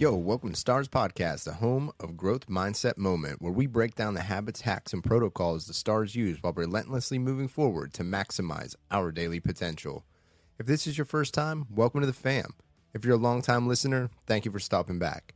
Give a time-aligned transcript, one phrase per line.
[0.00, 4.14] Yo, welcome to Stars Podcast, the home of growth mindset moment, where we break down
[4.14, 9.12] the habits, hacks, and protocols the stars use while relentlessly moving forward to maximize our
[9.12, 10.06] daily potential.
[10.58, 12.54] If this is your first time, welcome to the fam.
[12.94, 15.34] If you're a longtime listener, thank you for stopping back.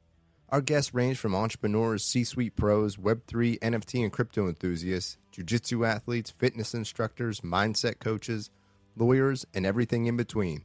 [0.49, 6.31] Our guests range from entrepreneurs, C suite pros, Web3, NFT, and crypto enthusiasts, jiu-jitsu athletes,
[6.31, 8.49] fitness instructors, mindset coaches,
[8.97, 10.65] lawyers, and everything in between.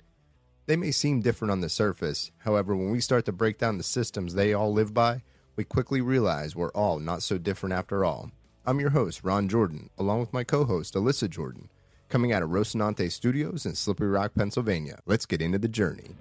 [0.70, 2.30] They may seem different on the surface.
[2.38, 5.24] However, when we start to break down the systems they all live by,
[5.56, 8.30] we quickly realize we're all not so different after all.
[8.68, 11.70] I'm your host, Ron Jordan, along with my co host, Alyssa Jordan,
[12.08, 15.00] coming out of Rocinante Studios in Slippery Rock, Pennsylvania.
[15.08, 16.16] Let's get into the journey.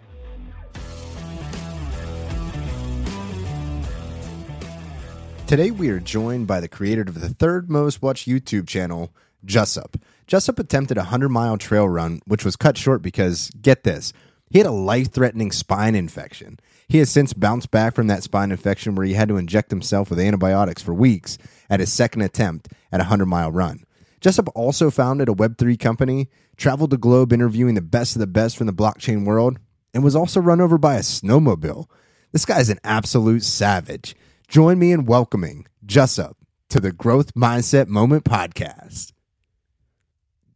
[5.47, 9.13] Today, we are joined by the creator of the third most watched YouTube channel,
[9.45, 10.01] Jusup.
[10.27, 14.15] Jusup attempted a 100 mile trail run, which was cut short because, get this,
[14.51, 16.59] he had a life threatening spine infection.
[16.89, 20.11] He has since bounced back from that spine infection where he had to inject himself
[20.11, 23.85] with antibiotics for weeks at his second attempt at a 100 mile run.
[24.21, 28.57] Jusup also founded a Web3 company, traveled the globe interviewing the best of the best
[28.57, 29.59] from the blockchain world,
[29.95, 31.87] and was also run over by a snowmobile.
[32.33, 34.17] This guy's an absolute savage.
[34.49, 36.35] Join me in welcoming Jusup
[36.71, 39.13] to the Growth Mindset Moment podcast.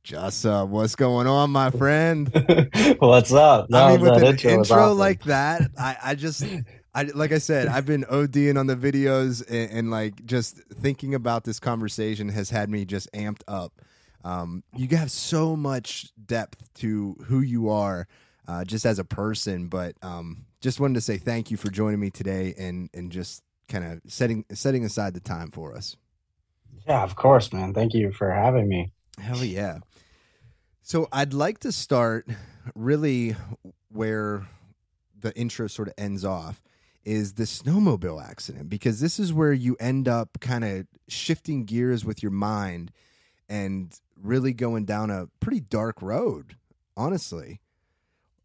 [0.05, 2.29] Jusup, what's going on, my friend?
[2.99, 3.71] what's up?
[3.71, 4.99] No, I mean, with an intro intro, awesome.
[4.99, 6.45] like that, I, I just,
[6.95, 11.15] I like I said, I've been ODing on the videos and, and like just thinking
[11.15, 13.81] about this conversation has had me just amped up.
[14.25, 18.09] Um, you have so much depth to who you are,
[18.49, 19.69] uh, just as a person.
[19.69, 23.43] But um, just wanted to say thank you for joining me today and and just
[23.69, 25.97] kind of setting setting aside the time for us.
[26.89, 27.73] yeah, of course, man.
[27.73, 28.93] Thank you for having me.
[29.19, 29.79] Hell yeah.
[30.83, 32.27] So I'd like to start
[32.75, 33.37] really
[33.89, 34.47] where
[35.19, 36.61] the intro sort of ends off
[37.05, 42.05] is the snowmobile accident because this is where you end up kind of shifting gears
[42.05, 42.93] with your mind
[43.49, 46.57] and really going down a pretty dark road,
[46.97, 47.61] honestly.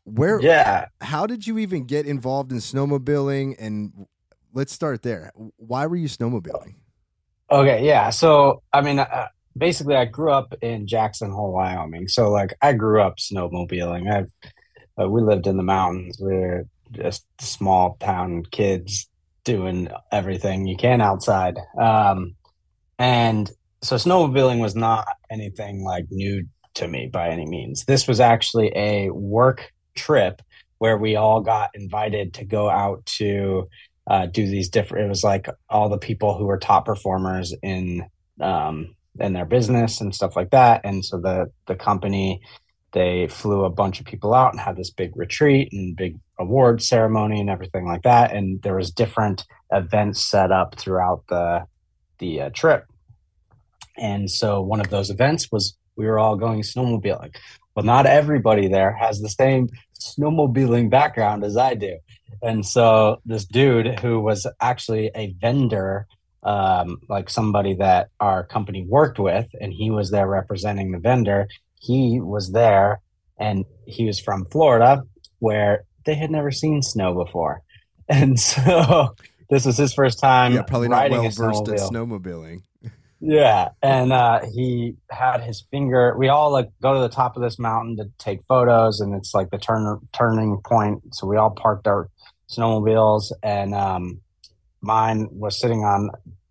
[0.04, 4.08] Where Yeah, how did you even get involved in snowmobiling and
[4.54, 5.32] let's start there.
[5.58, 6.76] Why were you snowmobiling?
[7.50, 8.10] Okay, yeah.
[8.10, 12.08] So, I mean, uh, basically, I grew up in Jackson Hole, Wyoming.
[12.08, 14.12] So, like, I grew up snowmobiling.
[14.12, 14.32] I've
[15.00, 16.20] uh, we lived in the mountains.
[16.20, 19.10] We are just small town kids
[19.44, 21.60] doing everything you can outside.
[21.80, 22.36] Um,
[22.98, 23.52] and
[23.82, 27.86] so, snowmobiling was not anything like new to me by any means.
[27.86, 30.42] This was actually a work trip
[30.80, 33.68] where we all got invited to go out to
[34.10, 35.06] uh, do these different.
[35.06, 38.06] It was like all the people who were top performers in
[38.40, 40.82] um, in their business and stuff like that.
[40.84, 42.42] And so the the company
[42.94, 46.82] they flew a bunch of people out and had this big retreat and big award
[46.82, 48.32] ceremony and everything like that.
[48.34, 51.66] And there was different events set up throughout the
[52.20, 52.86] the uh, trip.
[53.98, 57.36] And so one of those events was we were all going snowmobiling.
[57.76, 61.98] Well, not everybody there has the same snowmobiling background as I do.
[62.42, 66.08] And so this dude who was actually a vendor,
[66.44, 71.48] um, like somebody that our company worked with, and he was there representing the vendor.
[71.80, 73.02] He was there
[73.40, 75.04] and he was from Florida
[75.40, 77.62] where they had never seen snow before.
[78.10, 79.18] And so
[79.50, 81.92] this was his first time yeah, probably not well versed in snowmobile.
[81.92, 82.62] snowmobiling.
[83.20, 86.16] Yeah, and uh, he had his finger.
[86.18, 89.34] We all like go to the top of this mountain to take photos, and it's
[89.34, 91.16] like the turn turning point.
[91.16, 92.10] So we all parked our
[92.50, 94.22] snowmobiles, and um,
[94.94, 96.10] mine was sitting on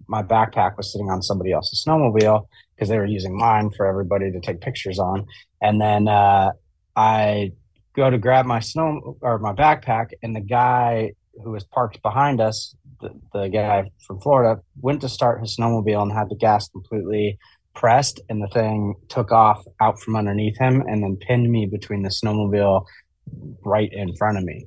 [0.08, 4.30] my backpack was sitting on somebody else's snowmobile because they were using mine for everybody
[4.30, 5.26] to take pictures on.
[5.60, 6.52] And then uh,
[6.94, 7.52] I
[7.94, 12.40] go to grab my snow or my backpack, and the guy who was parked behind
[12.40, 16.68] us the, the guy from Florida went to start his snowmobile and had the gas
[16.68, 17.38] completely
[17.74, 22.02] pressed and the thing took off out from underneath him and then pinned me between
[22.02, 22.84] the snowmobile
[23.64, 24.66] right in front of me.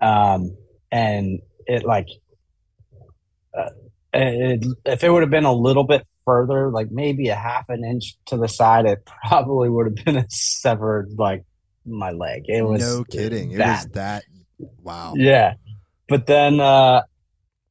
[0.00, 0.56] Um,
[0.90, 2.08] and it like,
[3.56, 3.70] uh,
[4.12, 7.84] it, if it would have been a little bit further, like maybe a half an
[7.84, 11.44] inch to the side, it probably would have been a severed like
[11.84, 12.44] my leg.
[12.46, 13.52] It was no kidding.
[13.52, 13.84] It bad.
[13.84, 14.24] was that
[14.82, 15.14] wow.
[15.16, 15.54] Yeah.
[16.08, 17.02] But then, uh,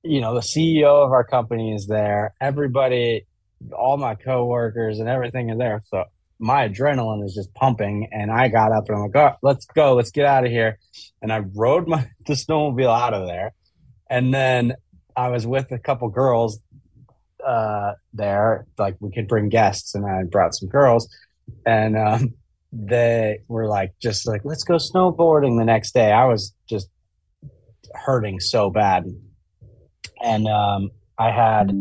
[0.03, 2.33] you know, the CEO of our company is there.
[2.41, 3.25] Everybody,
[3.71, 5.83] all my coworkers and everything is there.
[5.85, 6.05] So
[6.39, 8.09] my adrenaline is just pumping.
[8.11, 9.93] And I got up and I'm like, oh, let's go.
[9.93, 10.79] Let's get out of here.
[11.21, 13.53] And I rode my the snowmobile out of there.
[14.09, 14.73] And then
[15.15, 16.59] I was with a couple girls
[17.45, 18.65] uh, there.
[18.77, 21.07] Like we could bring guests, and I brought some girls.
[21.65, 22.33] And um,
[22.71, 26.11] they were like, just like, let's go snowboarding the next day.
[26.11, 26.89] I was just
[27.93, 29.05] hurting so bad.
[30.21, 31.71] And um, I had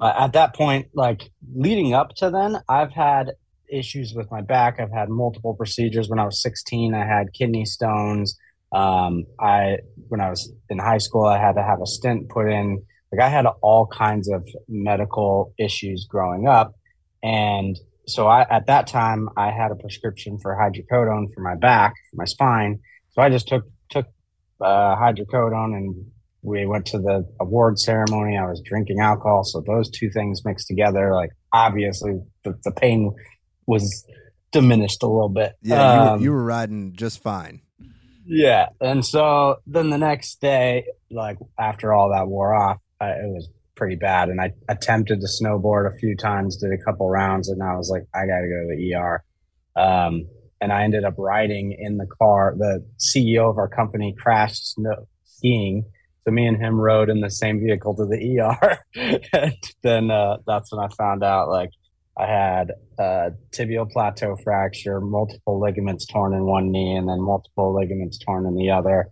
[0.00, 3.32] uh, at that point, like leading up to then, I've had
[3.70, 4.80] issues with my back.
[4.80, 6.08] I've had multiple procedures.
[6.08, 8.38] When I was 16, I had kidney stones.
[8.72, 9.78] Um, I
[10.08, 12.82] when I was in high school, I had to have a stent put in.
[13.12, 16.74] Like I had all kinds of medical issues growing up,
[17.22, 21.94] and so I at that time I had a prescription for hydrocodone for my back,
[22.10, 22.80] for my spine.
[23.12, 24.06] So I just took took
[24.60, 26.06] uh, hydrocodone and
[26.42, 28.36] we went to the award ceremony.
[28.36, 33.12] I was drinking alcohol, so those two things mixed together, like obviously the, the pain
[33.66, 34.04] was
[34.52, 35.54] diminished a little bit.
[35.62, 37.62] Yeah, you, were, um, you were riding just fine.
[38.30, 43.28] Yeah, and so then the next day, like after all that wore off, I, it
[43.28, 47.48] was pretty bad, and I attempted to snowboard a few times, did a couple rounds,
[47.48, 49.24] and I was like, I got to go to the ER.
[49.76, 50.28] Um,
[50.60, 52.54] and I ended up riding in the car.
[52.58, 55.84] The CEO of our company crashed snow skiing
[56.28, 58.78] so me and him rode in the same vehicle to the ER.
[59.32, 61.70] and then uh, that's when I found out like
[62.18, 67.74] I had a tibial plateau fracture, multiple ligaments torn in one knee, and then multiple
[67.74, 69.08] ligaments torn in the other,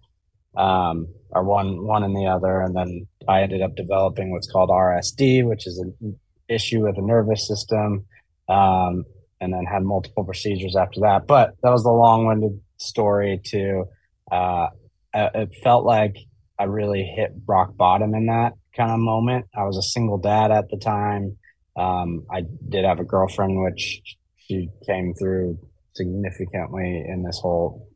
[0.57, 2.61] um, or one one in the other.
[2.61, 6.19] And then I ended up developing what's called RSD, which is an
[6.49, 8.07] issue with the nervous system.
[8.49, 9.05] Um,
[9.41, 11.27] and then had multiple procedures after that.
[11.27, 13.41] But that was the long-winded story.
[13.47, 13.85] To
[14.31, 14.69] uh,
[15.15, 16.17] it felt like
[16.59, 19.47] I really hit rock bottom in that kind of moment.
[19.55, 21.37] I was a single dad at the time.
[21.77, 24.03] Um, I did have a girlfriend, which
[24.37, 25.59] she came through
[25.95, 27.89] significantly in this whole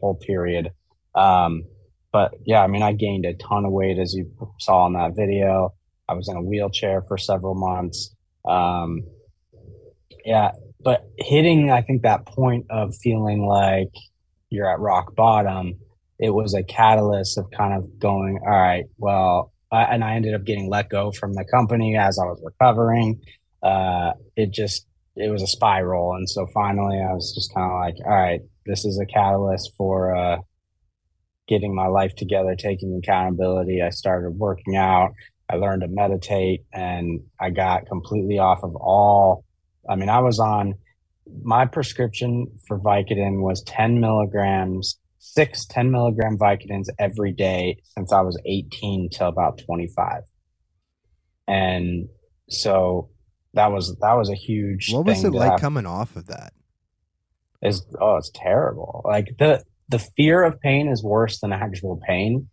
[0.00, 0.70] whole period.
[1.14, 1.64] Um,
[2.12, 5.14] but yeah, I mean, I gained a ton of weight as you saw in that
[5.16, 5.74] video.
[6.08, 8.14] I was in a wheelchair for several months.
[8.48, 9.02] Um,
[10.24, 13.92] yeah, but hitting, I think that point of feeling like
[14.50, 15.78] you're at rock bottom
[16.18, 20.34] it was a catalyst of kind of going, all right, well, uh, and I ended
[20.34, 23.20] up getting let go from the company as I was recovering.
[23.62, 24.86] Uh, it just,
[25.16, 26.14] it was a spiral.
[26.14, 29.72] And so finally I was just kind of like, all right, this is a catalyst
[29.76, 30.38] for, uh,
[31.48, 33.82] getting my life together, taking accountability.
[33.82, 35.12] I started working out.
[35.48, 39.44] I learned to meditate and I got completely off of all.
[39.88, 40.74] I mean, I was on
[41.42, 44.98] my prescription for Vicodin was 10 milligrams
[45.32, 50.22] six 10 milligram Vicodins every day since I was 18 till about 25.
[51.46, 52.08] And
[52.48, 53.10] so
[53.54, 55.60] that was that was a huge What was it like have.
[55.60, 56.52] coming off of that?
[57.62, 59.02] Is oh it's terrible.
[59.04, 62.48] Like the the fear of pain is worse than actual pain.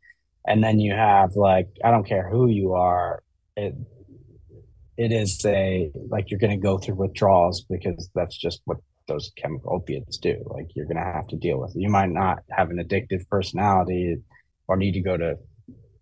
[0.47, 3.21] And then you have like I don't care who you are,
[3.55, 3.75] it
[4.97, 9.31] it is a like you're going to go through withdrawals because that's just what those
[9.35, 10.43] chemical opiates do.
[10.47, 11.79] Like you're going to have to deal with it.
[11.79, 14.17] You might not have an addictive personality
[14.67, 15.37] or need to go to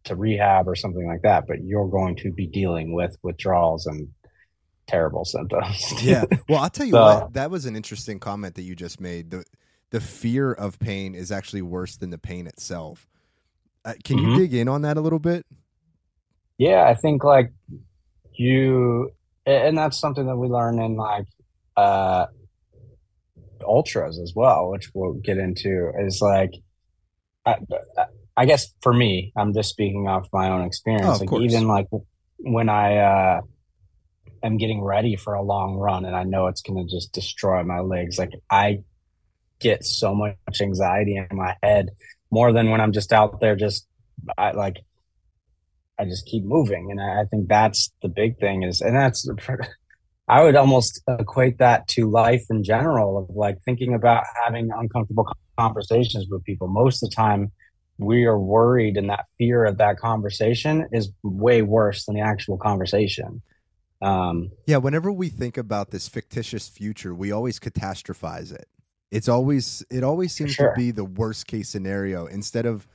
[0.06, 4.10] to rehab or something like that, but you're going to be dealing with withdrawals and
[4.86, 5.94] terrible symptoms.
[6.04, 6.26] yeah.
[6.50, 9.32] Well, I'll tell you so, what, that was an interesting comment that you just made.
[9.32, 9.46] The
[9.92, 13.08] the fear of pain is actually worse than the pain itself.
[13.86, 14.32] Uh, can mm-hmm.
[14.32, 15.46] you dig in on that a little bit?
[16.58, 17.52] Yeah, I think like
[18.34, 19.12] you
[19.46, 21.28] and that's something that we learn in like
[21.76, 22.28] uh
[23.64, 26.52] ultras as well, which we'll get into, is like,
[27.46, 27.58] I,
[28.36, 31.22] I guess for me, I'm just speaking off my own experience.
[31.22, 31.88] Oh, like even like
[32.40, 33.42] when I uh,
[34.42, 37.64] am getting ready for a long run and I know it's going to just destroy
[37.64, 38.80] my legs, like I
[39.60, 41.90] get so much anxiety in my head
[42.30, 43.88] more than when I'm just out there just
[44.38, 44.78] I like
[45.98, 49.28] I just keep moving and I, I think that's the big thing is and that's
[50.27, 55.27] I would almost equate that to life in general of like thinking about having uncomfortable
[55.57, 56.68] conversations with people.
[56.68, 57.51] Most of the time,
[57.97, 62.57] we are worried, and that fear of that conversation is way worse than the actual
[62.57, 63.42] conversation.
[64.01, 68.68] Um, yeah, whenever we think about this fictitious future, we always catastrophize it.
[69.11, 70.71] It's always it always seems sure.
[70.71, 72.87] to be the worst case scenario instead of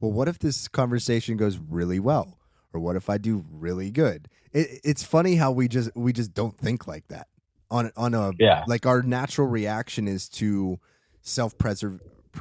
[0.00, 2.38] well, what if this conversation goes really well?
[2.72, 4.28] or what if I do really good?
[4.52, 7.28] It, it's funny how we just we just don't think like that
[7.70, 8.64] on on a yeah.
[8.66, 10.78] like our natural reaction is to
[11.22, 12.00] self preserve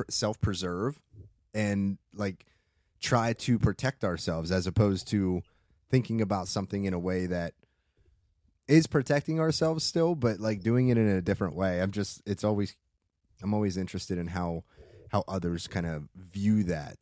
[0.10, 1.00] self preserve
[1.54, 2.46] and like
[3.02, 5.42] try to protect ourselves as opposed to
[5.90, 7.54] thinking about something in a way that
[8.68, 12.44] is protecting ourselves still but like doing it in a different way i'm just it's
[12.44, 12.76] always
[13.42, 14.64] i'm always interested in how
[15.12, 16.98] how others kind of view that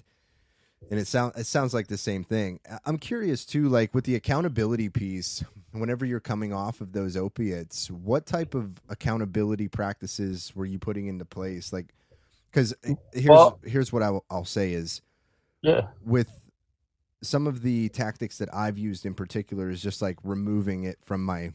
[0.90, 2.60] and it sounds it sounds like the same thing.
[2.86, 5.44] I'm curious too, like with the accountability piece.
[5.72, 11.06] Whenever you're coming off of those opiates, what type of accountability practices were you putting
[11.06, 11.72] into place?
[11.72, 11.94] Like,
[12.50, 15.02] because eh, here's well, here's what I I'll say is,
[15.62, 15.90] Yeah.
[16.04, 16.32] With
[17.22, 21.24] some of the tactics that I've used in particular is just like removing it from
[21.24, 21.52] my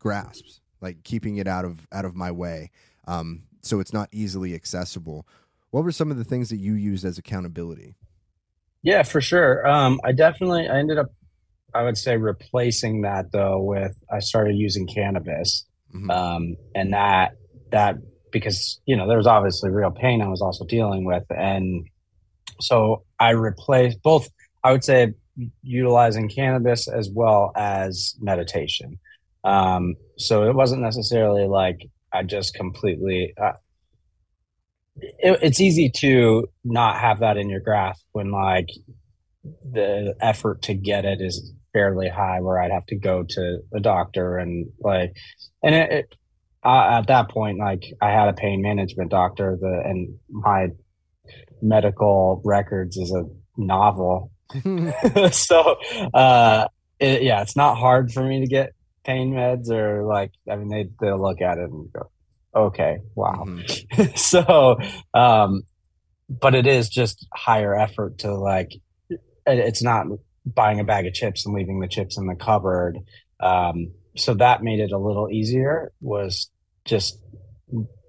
[0.00, 2.72] grasps, like keeping it out of out of my way,
[3.06, 5.28] um, so it's not easily accessible.
[5.70, 7.94] What were some of the things that you used as accountability?
[8.82, 9.66] Yeah, for sure.
[9.66, 11.08] Um, I definitely I ended up
[11.74, 16.10] I would say replacing that though with I started using cannabis, mm-hmm.
[16.10, 17.32] um, and that
[17.70, 17.96] that
[18.32, 21.86] because you know there was obviously real pain I was also dealing with, and
[22.60, 24.28] so I replaced both.
[24.64, 25.14] I would say
[25.62, 28.98] utilizing cannabis as well as meditation.
[29.44, 33.34] Um, so it wasn't necessarily like I just completely.
[33.40, 33.52] Uh,
[35.00, 38.68] it, it's easy to not have that in your grasp when like
[39.44, 43.80] the effort to get it is fairly high where I'd have to go to a
[43.80, 45.16] doctor and like
[45.62, 46.14] and it, it
[46.64, 50.68] at that point like I had a pain management doctor the and my
[51.62, 53.24] medical records is a
[53.56, 54.30] novel.
[55.32, 55.76] So
[56.14, 58.72] uh it, yeah it's not hard for me to get
[59.04, 62.10] pain meds or like I mean they they'll look at it and go
[62.54, 64.04] okay wow mm-hmm.
[64.16, 64.78] so
[65.14, 65.62] um
[66.28, 68.72] but it is just higher effort to like
[69.46, 70.06] it's not
[70.54, 72.98] buying a bag of chips and leaving the chips in the cupboard.
[73.40, 76.50] Um, so that made it a little easier was
[76.84, 77.18] just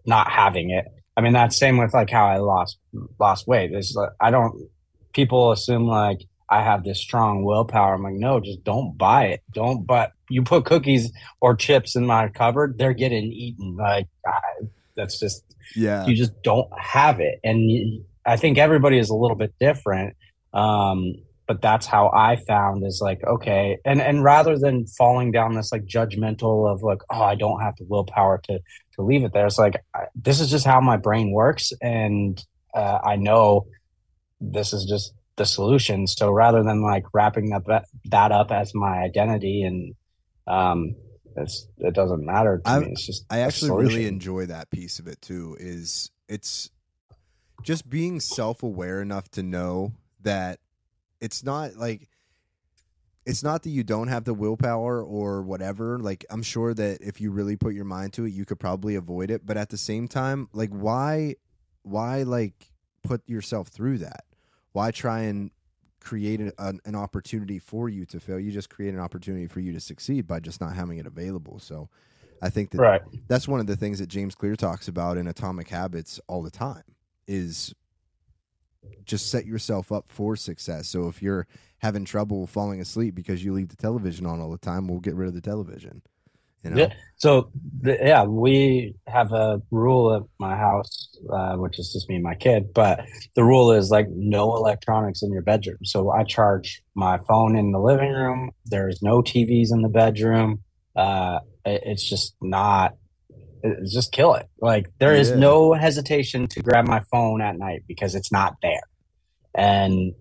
[0.06, 0.86] not having it.
[1.16, 2.78] I mean, that's same with like how I lost,
[3.20, 3.74] lost weight.
[3.74, 4.70] Is like, I don't,
[5.14, 6.20] people assume like
[6.50, 7.96] I have this strong willpower.
[7.96, 9.44] I'm like, no, just don't buy it.
[9.54, 13.76] Don't, but you put cookies or chips in my cupboard, they're getting eaten.
[13.76, 14.40] Like I,
[14.96, 15.44] that's just,
[15.76, 17.40] yeah, you just don't have it.
[17.44, 20.16] And you, I think everybody is a little bit different.
[20.54, 21.16] Um,
[21.50, 25.72] but that's how I found is like okay, and and rather than falling down this
[25.72, 28.60] like judgmental of like oh I don't have the willpower to
[28.94, 32.40] to leave it there, it's like I, this is just how my brain works, and
[32.76, 33.66] uh, I know
[34.40, 36.06] this is just the solution.
[36.06, 39.96] So rather than like wrapping that that up as my identity and
[40.50, 40.96] um
[41.36, 42.88] it's it doesn't matter to I, me.
[42.92, 45.56] It's just I actually really enjoy that piece of it too.
[45.60, 46.70] Is it's
[47.64, 50.60] just being self aware enough to know that
[51.22, 52.10] it's not like
[53.26, 56.00] it's not that you don't have the willpower or whatever.
[56.00, 58.96] Like I'm sure that if you really put your mind to it, you could probably
[58.96, 59.46] avoid it.
[59.46, 61.36] But at the same time, like why
[61.84, 62.72] why like
[63.04, 64.26] put yourself through that?
[64.72, 65.52] Why try and
[66.00, 68.40] create an, an, opportunity for you to fail?
[68.40, 71.60] You just create an opportunity for you to succeed by just not having it available.
[71.60, 71.90] So
[72.42, 73.02] I think that right.
[73.28, 76.52] that's one of the things that James Clear talks about in Atomic Habits all the
[76.52, 76.84] time
[77.28, 77.74] is
[79.06, 80.88] just set yourself up for success.
[80.88, 81.48] So if you're
[81.80, 85.16] having trouble falling asleep because you leave the television on all the time, we'll get
[85.16, 86.02] rid of the television.
[86.64, 86.78] You know?
[86.78, 86.94] Yeah.
[87.18, 87.52] So
[87.82, 92.24] the, yeah, we have a rule at my house, uh, which is just me and
[92.24, 92.74] my kid.
[92.74, 95.80] But the rule is like no electronics in your bedroom.
[95.84, 98.52] So I charge my phone in the living room.
[98.66, 100.64] There's no TVs in the bedroom.
[100.96, 102.96] Uh, it, it's just not
[103.92, 104.48] just kill it.
[104.62, 105.36] Like there is yeah.
[105.38, 108.82] no hesitation to grab my phone at night because it's not there.
[109.54, 110.14] And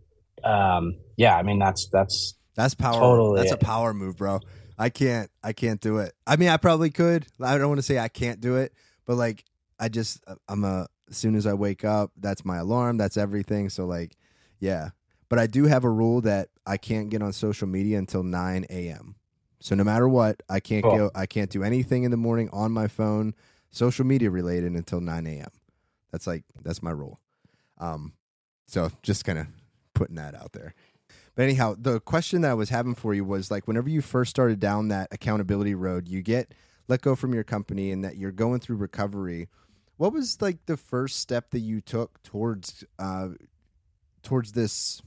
[0.44, 2.98] um, yeah, I mean that's that's that's power.
[2.98, 3.62] Totally that's it.
[3.62, 4.40] a power move, bro.
[4.78, 6.14] I can't I can't do it.
[6.26, 7.26] I mean, I probably could.
[7.40, 8.72] I don't want to say I can't do it,
[9.06, 9.44] but like
[9.78, 13.70] I just I'm a as soon as I wake up, that's my alarm, that's everything.
[13.70, 14.16] So like,
[14.60, 14.90] yeah.
[15.28, 18.66] But I do have a rule that I can't get on social media until 9
[18.70, 19.16] a.m.
[19.60, 20.96] So no matter what, I can't cool.
[20.96, 21.10] go.
[21.14, 23.34] I can't do anything in the morning on my phone,
[23.70, 25.50] social media related, until nine a.m.
[26.12, 27.20] That's like that's my rule.
[27.78, 28.12] Um,
[28.66, 29.46] so just kind of
[29.94, 30.74] putting that out there.
[31.34, 34.30] But anyhow, the question that I was having for you was like, whenever you first
[34.30, 36.52] started down that accountability road, you get
[36.88, 39.48] let go from your company, and that you're going through recovery.
[39.98, 43.28] What was like the first step that you took towards uh,
[44.22, 45.02] towards this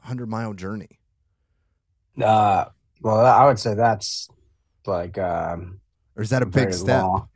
[0.00, 1.00] hundred mile journey?
[2.20, 2.66] Uh,
[3.02, 4.28] well, I would say that's
[4.86, 5.80] like, um,
[6.16, 7.02] or is that a big step?
[7.02, 7.28] Long.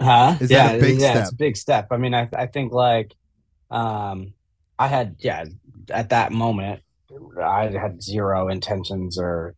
[0.00, 0.36] Huh?
[0.40, 1.22] Is yeah, that a big yeah, step?
[1.22, 1.88] it's a big step.
[1.90, 3.14] I mean, I I think like,
[3.70, 4.34] um,
[4.78, 5.44] I had yeah,
[5.90, 6.82] at that moment,
[7.40, 9.54] I had zero intentions or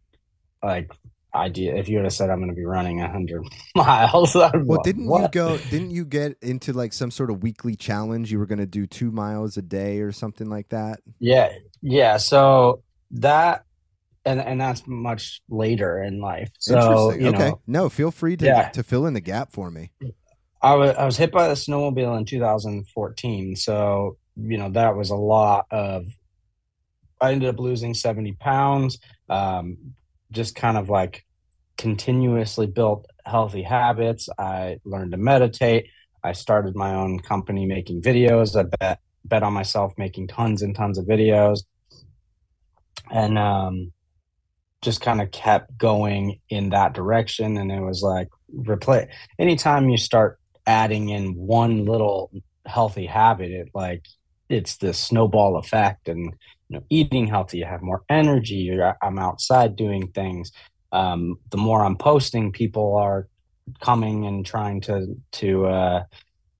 [0.62, 0.90] like
[1.34, 1.76] idea.
[1.76, 5.22] If you would have said I'm going to be running hundred miles, well, didn't what?
[5.22, 5.56] you go?
[5.56, 8.32] Didn't you get into like some sort of weekly challenge?
[8.32, 11.00] You were going to do two miles a day or something like that.
[11.18, 11.52] Yeah,
[11.82, 12.16] yeah.
[12.16, 13.64] So that
[14.24, 16.50] and and that's much later in life.
[16.58, 18.68] So okay, know, no, feel free to yeah.
[18.70, 19.92] to fill in the gap for me.
[20.60, 25.10] I was I was hit by the snowmobile in 2014, so you know that was
[25.10, 26.06] a lot of.
[27.20, 28.98] I ended up losing 70 pounds.
[29.30, 29.94] Um,
[30.32, 31.24] just kind of like
[31.78, 34.28] continuously built healthy habits.
[34.38, 35.86] I learned to meditate.
[36.22, 38.58] I started my own company making videos.
[38.58, 41.62] I bet bet on myself making tons and tons of videos
[43.10, 43.92] and um,
[44.82, 49.96] just kind of kept going in that direction and it was like replay anytime you
[49.96, 52.30] start adding in one little
[52.66, 54.04] healthy habit it like
[54.48, 56.34] it's the snowball effect and
[56.68, 60.52] you know eating healthy you have more energy i'm outside doing things.
[60.92, 63.28] Um, the more i'm posting people are
[63.80, 66.04] coming and trying to to uh,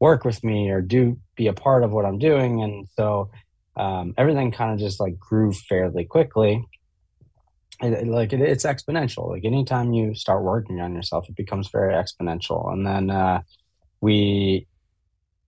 [0.01, 2.63] work with me or do be a part of what i'm doing.
[2.63, 3.31] And so
[3.77, 6.65] um, everything kind of just like grew fairly quickly.
[7.83, 9.29] Like it, it's exponential.
[9.29, 12.73] Like anytime you start working on yourself it becomes very exponential.
[12.73, 13.43] And then uh,
[14.01, 14.67] we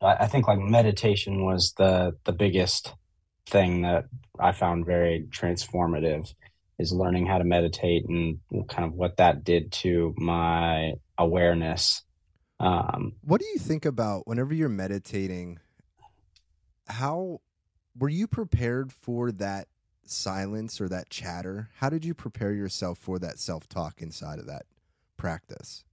[0.01, 2.95] I think like meditation was the the biggest
[3.47, 4.05] thing that
[4.39, 6.33] I found very transformative
[6.79, 8.39] is learning how to meditate and
[8.69, 12.03] kind of what that did to my awareness.
[12.61, 15.59] Um, what do you think about whenever you're meditating?
[16.87, 17.41] How
[17.99, 19.69] were you prepared for that
[20.05, 21.71] silence or that chatter?
[21.77, 24.67] How did you prepare yourself for that self talk inside of that
[25.17, 25.85] practice?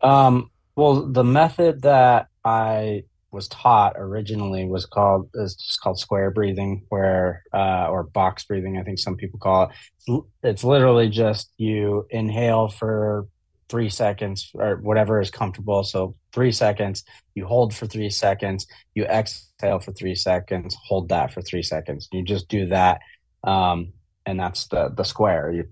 [0.00, 6.84] Um, well, the method that I was taught originally was called is called square breathing,
[6.88, 8.78] where uh, or box breathing.
[8.78, 9.70] I think some people call it.
[10.06, 13.26] It's, it's literally just you inhale for
[13.68, 15.84] three seconds or whatever is comfortable.
[15.84, 17.04] So three seconds,
[17.34, 22.08] you hold for three seconds, you exhale for three seconds, hold that for three seconds.
[22.10, 23.00] You just do that,
[23.44, 23.92] um,
[24.24, 25.52] and that's the the square.
[25.52, 25.68] You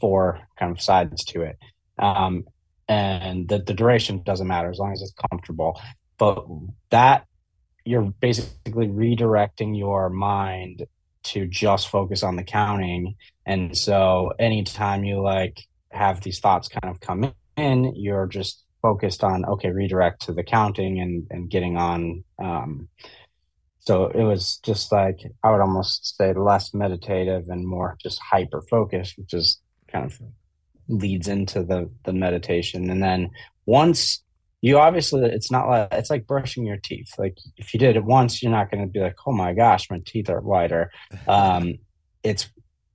[0.00, 1.58] four kind of sides to it.
[1.98, 2.44] Um,
[2.88, 5.80] and the, the duration doesn't matter as long as it's comfortable
[6.22, 6.46] but
[6.90, 7.26] that
[7.84, 10.86] you're basically redirecting your mind
[11.24, 13.16] to just focus on the counting.
[13.44, 15.58] And so anytime you like
[15.90, 20.42] have these thoughts kind of come in you're just focused on okay redirect to the
[20.42, 22.88] counting and and getting on um
[23.80, 28.62] so it was just like i would almost say less meditative and more just hyper
[28.70, 29.60] focused which is
[29.92, 30.18] kind of
[30.88, 32.90] leads into the the meditation.
[32.90, 33.30] And then
[33.66, 34.21] once
[34.62, 37.12] you obviously it's not like it's like brushing your teeth.
[37.18, 39.90] Like if you did it once you're not going to be like oh my gosh
[39.90, 40.90] my teeth are whiter.
[41.28, 41.74] Um,
[42.22, 42.48] it's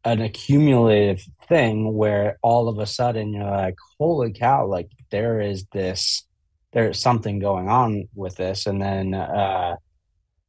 [0.06, 5.66] an accumulative thing where all of a sudden you're like holy cow like there is
[5.74, 6.24] this
[6.72, 8.66] there's something going on with this.
[8.66, 9.76] And then uh,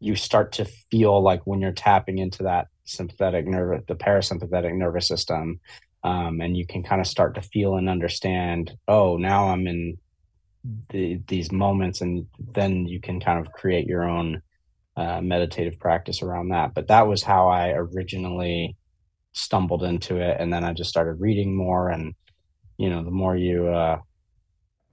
[0.00, 5.06] you start to feel like when you're tapping into that sympathetic nerve the parasympathetic nervous
[5.06, 5.60] system
[6.04, 9.98] um, and you can kind of start to feel and understand oh now i'm in
[10.90, 14.42] the, these moments and then you can kind of create your own
[14.96, 16.74] uh, meditative practice around that.
[16.74, 18.76] But that was how i originally
[19.32, 21.88] stumbled into it and then i just started reading more.
[21.88, 22.14] And
[22.78, 23.98] you know the more you uh,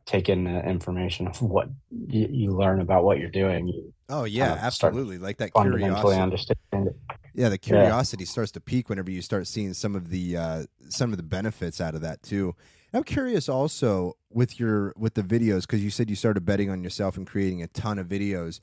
[0.06, 4.26] take in the information of what you, you learn about what you're doing you oh
[4.26, 5.18] yeah absolutely.
[5.18, 6.96] Like that curiosity understand it.
[7.34, 8.30] Yeah the curiosity yeah.
[8.30, 11.80] starts to peak whenever you start seeing some of the uh, some of the benefits
[11.80, 12.56] out of that too
[12.96, 16.84] I'm curious also with your with the videos because you said you started betting on
[16.84, 18.62] yourself and creating a ton of videos.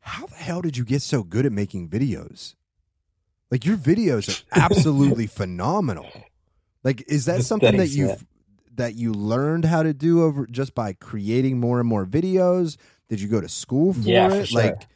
[0.00, 2.56] How the hell did you get so good at making videos?
[3.50, 6.10] Like your videos are absolutely phenomenal.
[6.82, 8.16] Like is that something that you
[8.74, 12.76] that you learned how to do over just by creating more and more videos?
[13.08, 14.40] Did you go to school for yeah, it?
[14.40, 14.62] For sure.
[14.62, 14.86] Like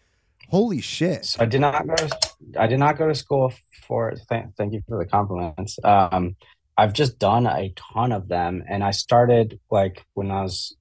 [0.50, 1.24] holy shit.
[1.24, 2.18] So I did not go to
[2.58, 3.50] I did not go to school
[3.86, 4.20] for it.
[4.28, 5.78] Thank, thank you for the compliments.
[5.82, 6.36] Um
[6.78, 10.76] I've just done a ton of them, and I started like when I was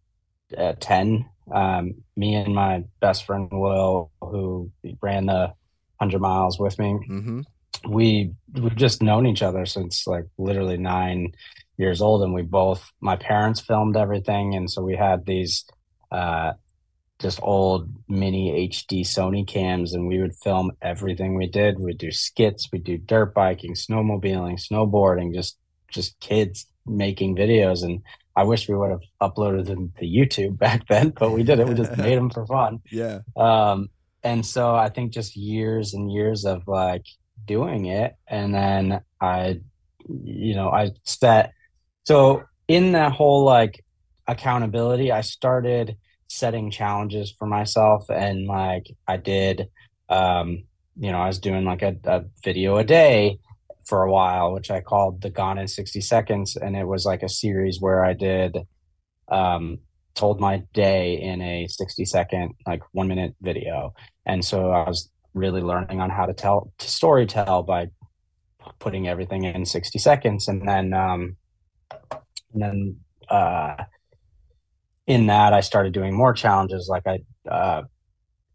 [0.55, 1.27] at ten.
[1.51, 5.53] Um, me and my best friend Will, who ran the
[5.99, 7.41] hundred miles with me, mm-hmm.
[7.89, 11.33] we we've just known each other since like literally nine
[11.77, 15.65] years old, and we both my parents filmed everything, and so we had these
[16.11, 16.51] uh,
[17.17, 21.79] just old mini HD Sony cams, and we would film everything we did.
[21.79, 25.57] We'd do skits, we'd do dirt biking, snowmobiling, snowboarding, just
[25.89, 28.01] just kids making videos and
[28.37, 31.67] I wish we would have uploaded them to YouTube back then, but we did it.
[31.67, 32.81] We just made them for fun.
[32.91, 33.21] Yeah.
[33.35, 33.89] Um,
[34.23, 37.05] and so I think just years and years of like
[37.45, 38.15] doing it.
[38.27, 39.61] And then I,
[40.07, 41.53] you know, I set,
[42.03, 43.83] so in that whole like
[44.27, 45.97] accountability, I started
[46.27, 49.69] setting challenges for myself and like I did,
[50.09, 50.65] um,
[50.99, 53.39] you know, I was doing like a, a video a day
[53.87, 56.55] for a while, which I called the Gone in 60 Seconds.
[56.55, 58.57] And it was like a series where I did,
[59.29, 59.79] um,
[60.13, 63.93] told my day in a 60 second, like one minute video.
[64.25, 67.87] And so I was really learning on how to tell, to story tell by
[68.79, 70.47] putting everything in 60 seconds.
[70.47, 71.37] And then, um,
[72.53, 72.97] and then,
[73.29, 73.83] uh,
[75.05, 76.89] in that I started doing more challenges.
[76.89, 77.19] Like I,
[77.49, 77.83] uh,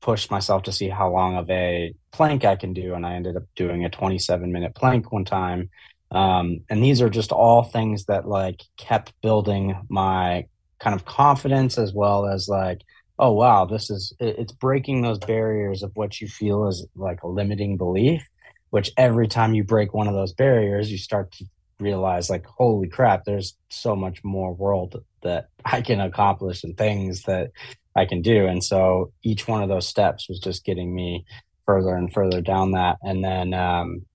[0.03, 2.95] push myself to see how long of a plank I can do.
[2.95, 5.71] And I ended up doing a 27 minute plank one time.
[6.11, 10.47] Um, and these are just all things that like kept building my
[10.79, 12.83] kind of confidence as well as like,
[13.19, 17.29] oh, wow, this is, it's breaking those barriers of what you feel is like a
[17.29, 18.27] limiting belief,
[18.71, 21.45] which every time you break one of those barriers, you start to
[21.79, 27.23] realize like, holy crap, there's so much more world that I can accomplish and things
[27.23, 27.53] that
[27.97, 28.47] I can do.
[28.47, 31.25] And so each one of those steps was just getting me
[31.67, 32.99] further and further down that.
[33.03, 34.07] And then, um,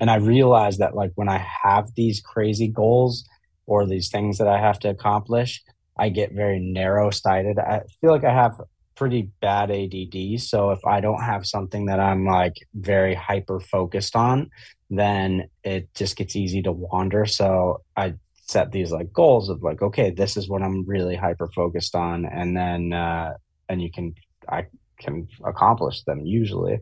[0.00, 3.28] and I realized that like when I have these crazy goals
[3.66, 5.62] or these things that I have to accomplish,
[5.98, 7.58] I get very narrow sighted.
[7.58, 8.60] I feel like I have
[8.94, 10.40] pretty bad ADD.
[10.40, 14.50] So if I don't have something that I'm like very hyper focused on,
[14.90, 17.26] then it just gets easy to wander.
[17.26, 18.14] So I
[18.48, 22.24] set these like goals of like okay this is what i'm really hyper focused on
[22.24, 23.34] and then uh
[23.68, 24.14] and you can
[24.48, 24.64] i
[24.98, 26.80] can accomplish them usually.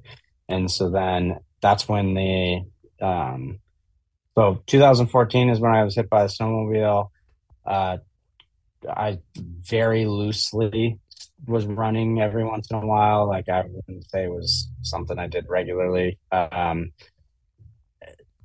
[0.48, 2.62] And so then that's when the
[3.00, 3.58] um
[4.34, 7.10] so 2014 is when i was hit by the snowmobile.
[7.64, 7.98] Uh
[8.88, 10.98] i very loosely
[11.46, 13.26] was running every once in a while.
[13.26, 16.18] Like i wouldn't say it was something i did regularly.
[16.32, 16.92] Um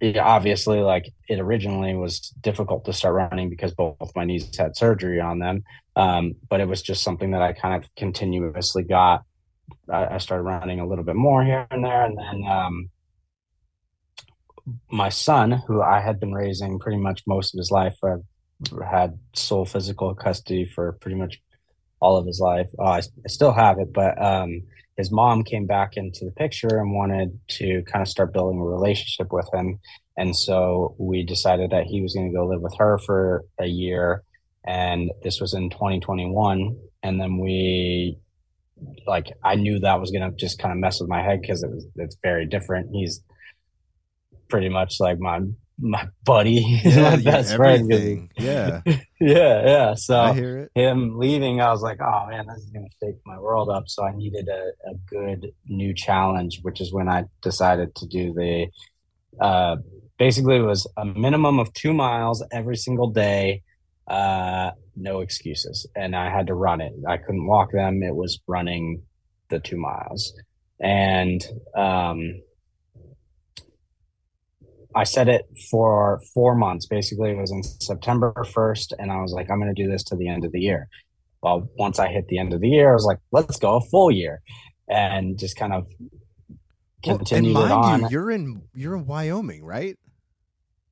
[0.01, 4.75] it obviously like it originally was difficult to start running because both my knees had
[4.75, 5.63] surgery on them.
[5.95, 9.23] Um, but it was just something that i kind of continuously got
[9.89, 12.89] I, I, started running a little bit more here and there and then um,
[14.91, 18.15] my son who i had been raising pretty much most of his life i
[18.85, 21.41] had sole physical custody for pretty much
[21.99, 24.61] all of his life oh, I, I, still have it but um,
[24.97, 28.63] his mom came back into the picture and wanted to kind of start building a
[28.63, 29.79] relationship with him.
[30.17, 33.65] And so we decided that he was going to go live with her for a
[33.65, 34.23] year.
[34.63, 36.77] And this was in 2021.
[37.03, 38.19] And then we,
[39.07, 41.63] like, I knew that was going to just kind of mess with my head because
[41.63, 42.89] it was, it's very different.
[42.93, 43.23] He's
[44.49, 45.39] pretty much like my
[45.81, 48.29] my buddy, yeah, my best friend.
[48.37, 49.93] Yeah, yeah, yeah.
[49.95, 50.79] So I hear it.
[50.79, 53.85] him leaving, I was like, oh man, this is gonna shake my world up.
[53.87, 58.33] So I needed a, a good new challenge, which is when I decided to do
[58.33, 58.67] the.
[59.39, 59.77] Uh,
[60.19, 63.63] basically, it was a minimum of two miles every single day,
[64.07, 66.93] uh, no excuses, and I had to run it.
[67.07, 69.03] I couldn't walk them; it was running
[69.49, 70.33] the two miles,
[70.79, 72.41] and um,
[74.95, 76.85] I set it for four months.
[76.85, 80.03] Basically, it was in September 1st, and I was like, I'm going to do this
[80.05, 80.87] to the end of the year.
[81.41, 83.81] Well, once I hit the end of the year, I was like, let's go a
[83.81, 84.41] full year,
[84.87, 85.87] and just kind of
[87.03, 88.01] continue well, on.
[88.01, 89.97] You, you're in you're in Wyoming, right?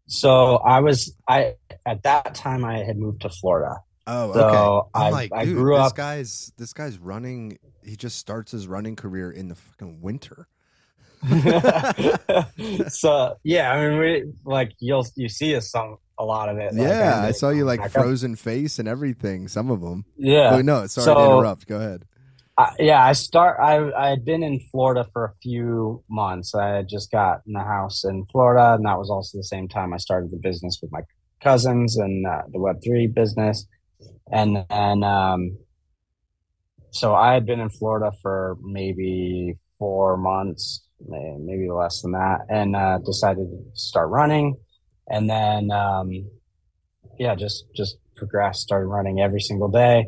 [0.08, 3.76] So I was I at that time I had moved to Florida.
[4.12, 4.90] Oh, okay.
[4.96, 5.92] I'm I, like, I grew this up.
[5.92, 7.60] This guy's this guy's running.
[7.84, 10.48] He just starts his running career in the fucking winter.
[12.90, 16.74] so yeah, I mean, we like you'll you see us some a lot of it.
[16.74, 18.40] Like, yeah, I saw you like frozen up.
[18.40, 19.48] face and everything.
[19.48, 20.06] Some of them.
[20.18, 20.56] Yeah.
[20.56, 21.68] Oh, no, sorry so, to interrupt.
[21.68, 22.06] Go ahead.
[22.58, 23.58] I, yeah, I start.
[23.62, 26.56] I I had been in Florida for a few months.
[26.56, 29.68] I had just got in the house in Florida, and that was also the same
[29.68, 31.02] time I started the business with my
[31.42, 33.66] cousins and uh, the Web three business,
[34.32, 35.58] and then um,
[36.92, 42.76] so I had been in Florida for maybe four months maybe less than that, and
[42.76, 44.56] uh, decided to start running.
[45.08, 46.30] And then, um,
[47.18, 50.08] yeah, just just progressed, started running every single day.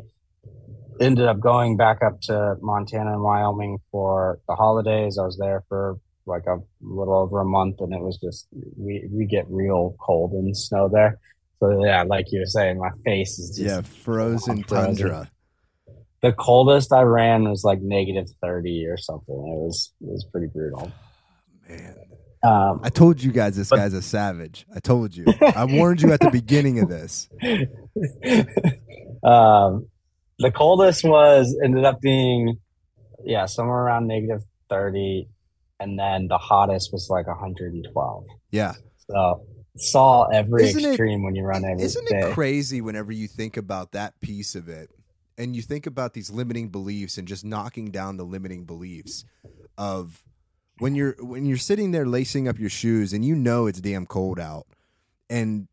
[1.00, 5.18] Ended up going back up to Montana and Wyoming for the holidays.
[5.18, 9.08] I was there for like a little over a month, and it was just we
[9.10, 11.18] we get real cold and snow there.
[11.62, 15.30] So yeah, like you were saying, my face is just yeah frozen, frozen tundra
[16.22, 19.34] the coldest I ran was like negative thirty or something.
[19.34, 20.90] It was it was pretty brutal.
[21.68, 21.96] Man,
[22.44, 24.66] um, I told you guys this but, guy's a savage.
[24.74, 25.26] I told you.
[25.40, 27.28] I warned you at the beginning of this.
[29.24, 29.86] Um,
[30.40, 32.58] the coldest was ended up being
[33.24, 35.28] yeah somewhere around negative thirty,
[35.78, 38.24] and then the hottest was like hundred and twelve.
[38.50, 38.72] Yeah.
[39.08, 42.28] So saw every isn't extreme it, when you run every Isn't day.
[42.28, 44.90] it crazy whenever you think about that piece of it?
[45.38, 49.24] and you think about these limiting beliefs and just knocking down the limiting beliefs
[49.78, 50.22] of
[50.78, 54.06] when you're when you're sitting there lacing up your shoes and you know it's damn
[54.06, 54.66] cold out
[55.30, 55.68] and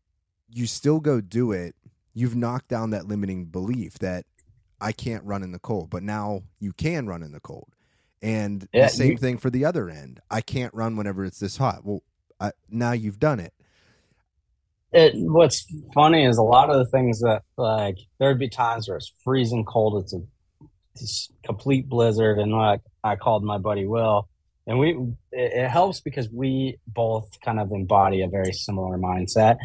[0.48, 1.74] you still go do it
[2.14, 4.24] you've knocked down that limiting belief that
[4.80, 7.68] I can't run in the cold but now you can run in the cold
[8.22, 11.38] and yeah, the same you, thing for the other end I can't run whenever it's
[11.38, 12.02] this hot well
[12.40, 13.52] I, now you've done it
[14.92, 18.96] it what's funny is a lot of the things that like there'd be times where
[18.96, 20.20] it's freezing cold it's a,
[20.96, 24.28] it's complete blizzard and like I called my buddy Will,
[24.66, 24.90] and we
[25.32, 29.56] it, it helps because we both kind of embody a very similar mindset.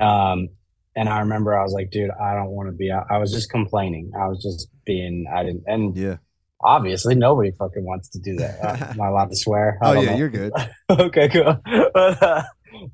[0.00, 0.48] Um,
[0.96, 3.06] and I remember I was like, dude, I don't want to be out.
[3.10, 4.12] I was just complaining.
[4.18, 6.16] I was just being, I didn't, and Yeah.
[6.60, 8.58] obviously nobody fucking wants to do that.
[8.62, 9.78] Uh, am I allowed to swear?
[9.82, 10.16] Oh yeah, know.
[10.16, 10.52] you're good.
[10.90, 11.60] okay, cool.
[11.92, 12.42] But, uh,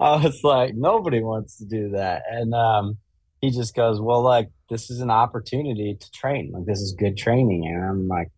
[0.01, 2.23] I was like, nobody wants to do that.
[2.31, 2.99] And um,
[3.40, 6.53] he just goes, well, like, this is an opportunity to train.
[6.53, 7.66] Like, this is good training.
[7.66, 8.29] And I'm like,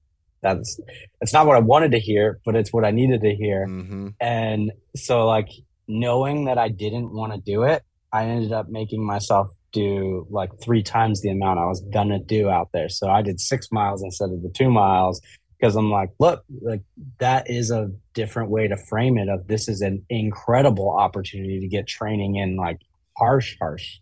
[0.43, 0.79] that's,
[1.21, 3.67] it's not what I wanted to hear, but it's what I needed to hear.
[3.67, 5.49] hmm And so, like,
[5.89, 7.83] knowing that I didn't want to do it,
[8.13, 12.49] I ended up making myself do like three times the amount I was gonna do
[12.49, 12.89] out there.
[12.89, 15.21] So I did six miles instead of the two miles
[15.59, 16.83] because I'm like, look, like
[17.19, 19.29] that is a different way to frame it.
[19.29, 22.79] Of this is an incredible opportunity to get training in like
[23.16, 23.99] harsh, harsh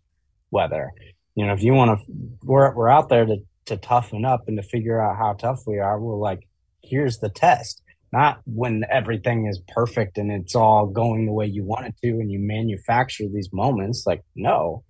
[0.51, 0.91] weather.
[1.35, 2.07] You know, if you want to,
[2.43, 3.37] we're we're out there to
[3.67, 5.99] to toughen up and to figure out how tough we are.
[5.99, 6.47] We're like,
[6.83, 7.81] here's the test
[8.13, 12.11] not when everything is perfect and it's all going the way you want it to
[12.21, 14.85] and you manufacture these moments like no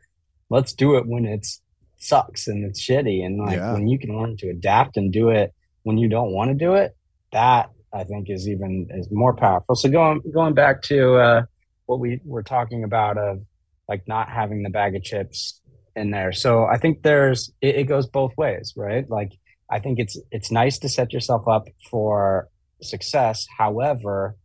[0.50, 1.62] let's do it when it's
[1.96, 3.72] sucks and it's shitty and like Yeah.
[3.72, 6.74] when you can learn to adapt and do it when you don't want to do
[6.74, 6.96] it
[7.32, 9.74] that i think is even is more powerful.
[9.76, 11.42] So going going back to uh
[11.86, 13.42] what we were talking about of
[13.88, 15.60] like not having the bag of chips
[15.94, 16.32] in there.
[16.32, 19.08] So i think there's it, it goes both ways right?
[19.08, 19.32] Like
[19.70, 22.48] i think it's it's nice to set yourself up for
[22.82, 23.46] success.
[23.56, 24.36] However,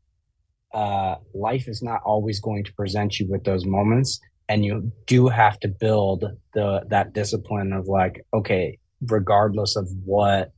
[0.74, 5.28] uh, life is not always going to present you with those moments, and you do
[5.28, 10.52] have to build the that discipline of like, okay, regardless of what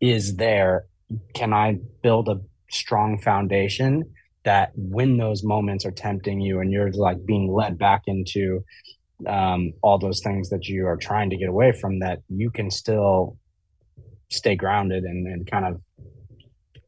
[0.00, 0.86] is there,
[1.34, 4.12] can I build a strong foundation
[4.44, 8.64] that when those moments are tempting you and you're like being led back into
[9.26, 12.70] um, all those things that you are trying to get away from, that you can
[12.70, 13.38] still
[14.30, 15.80] stay grounded and, and kind of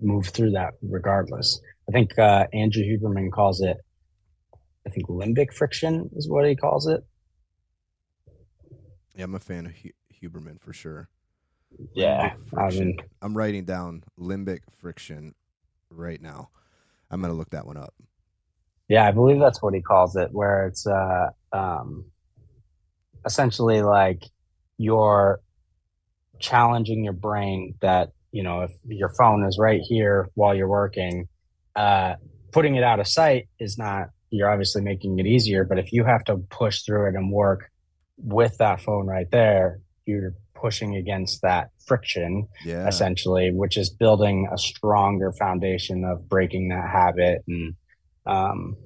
[0.01, 1.61] move through that regardless.
[1.89, 3.79] I think uh, Andrew Huberman calls it,
[4.87, 7.01] I think limbic friction is what he calls it.
[9.15, 11.09] Yeah, I'm a fan of Hu- Huberman for sure.
[11.95, 12.35] Yeah.
[12.57, 12.87] I friction.
[12.89, 15.35] mean, I'm writing down limbic friction
[15.91, 16.51] right now.
[17.11, 17.95] I'm gonna look that one up.
[18.89, 22.05] yeah, I believe that's what he calls it, where it's uh, um,
[23.25, 24.23] essentially like
[24.79, 25.41] you're
[26.39, 31.29] challenging your brain that, you know, if your phone is right here while you're working,
[31.75, 32.15] uh,
[32.53, 35.65] putting it out of sight is not, you're obviously making it easier.
[35.65, 37.71] But if you have to push through it and work
[38.19, 40.35] with that phone right there, you're
[40.67, 46.91] pushing against that friction Yeah, essentially, which is building a stronger foundation of breaking that
[46.91, 47.43] habit.
[47.47, 47.75] And
[48.27, 48.77] um,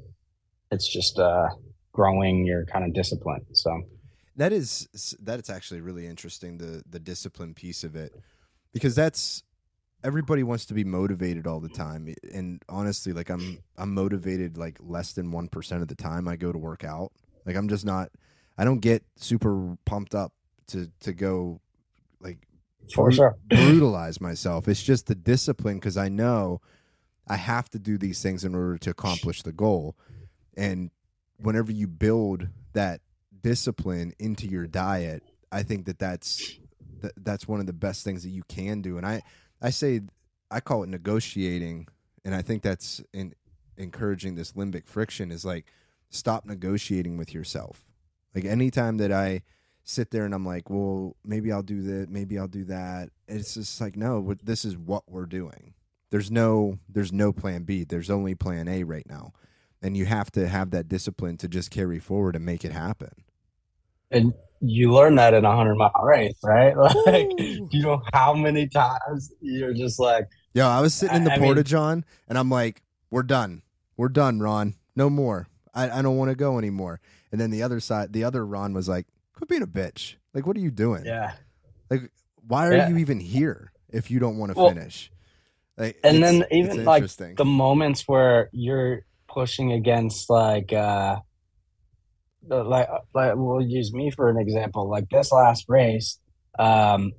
[0.71, 1.49] it's just uh,
[1.93, 3.47] growing your kind of discipline.
[3.55, 3.81] So,
[4.37, 6.59] that is that is actually really interesting.
[6.59, 8.13] The the discipline piece of it,
[8.75, 9.43] because that's
[10.05, 12.15] everybody wants to be motivated all the time.
[12.35, 16.37] And honestly, like I'm I'm motivated like less than one percent of the time I
[16.37, 17.13] go to work out.
[17.47, 18.11] Like I'm just not.
[18.59, 20.35] I don't get super pumped up
[20.69, 21.61] to to go
[22.95, 23.37] for sure.
[23.49, 24.69] brutalize myself.
[24.69, 26.61] It's just the discipline because I know
[27.29, 29.97] I have to do these things in order to accomplish the goal.
[30.57, 30.91] And
[31.39, 33.01] whenever you build that
[33.43, 36.59] discipline into your diet, I think that that's
[37.01, 38.97] that, that's one of the best things that you can do.
[38.97, 39.23] And I
[39.63, 40.03] I say
[40.51, 41.87] I call it negotiating,
[42.25, 43.35] and I think that's in
[43.77, 45.67] encouraging this limbic friction is like
[46.11, 47.85] stop negotiating with yourself.
[48.35, 49.43] Like anytime that I
[49.91, 53.11] sit there and I'm like, well, maybe I'll do that, maybe I'll do that.
[53.29, 55.75] It's just like, no, this is what we're doing.
[56.11, 57.85] There's no, there's no plan B.
[57.85, 59.33] There's only plan A right now,
[59.83, 63.11] and you have to have that discipline to just carry forward and make it happen.
[64.11, 66.75] And you learn that in a 100 mile race, right?
[67.07, 67.69] Like, Ooh.
[67.71, 71.39] you know how many times you're just like, Yo, I was sitting in the I
[71.39, 73.63] porta john, and I'm like, we're done,
[73.97, 75.47] we're done, Ron, no more.
[75.73, 77.01] I, I don't want to go anymore.
[77.31, 79.07] And then the other side, the other Ron was like,
[79.41, 80.17] quit being a bitch.
[80.35, 81.05] Like, what are you doing?
[81.05, 81.33] yeah.
[81.91, 82.11] Like,
[82.47, 82.89] why are Yeah.
[82.89, 85.11] you even here if you don't want to Well, finish?
[85.77, 91.19] Like, and then even like the moments where you're pushing against like uh
[92.49, 96.19] like like we'll use me for an example like this last race
[96.59, 97.13] um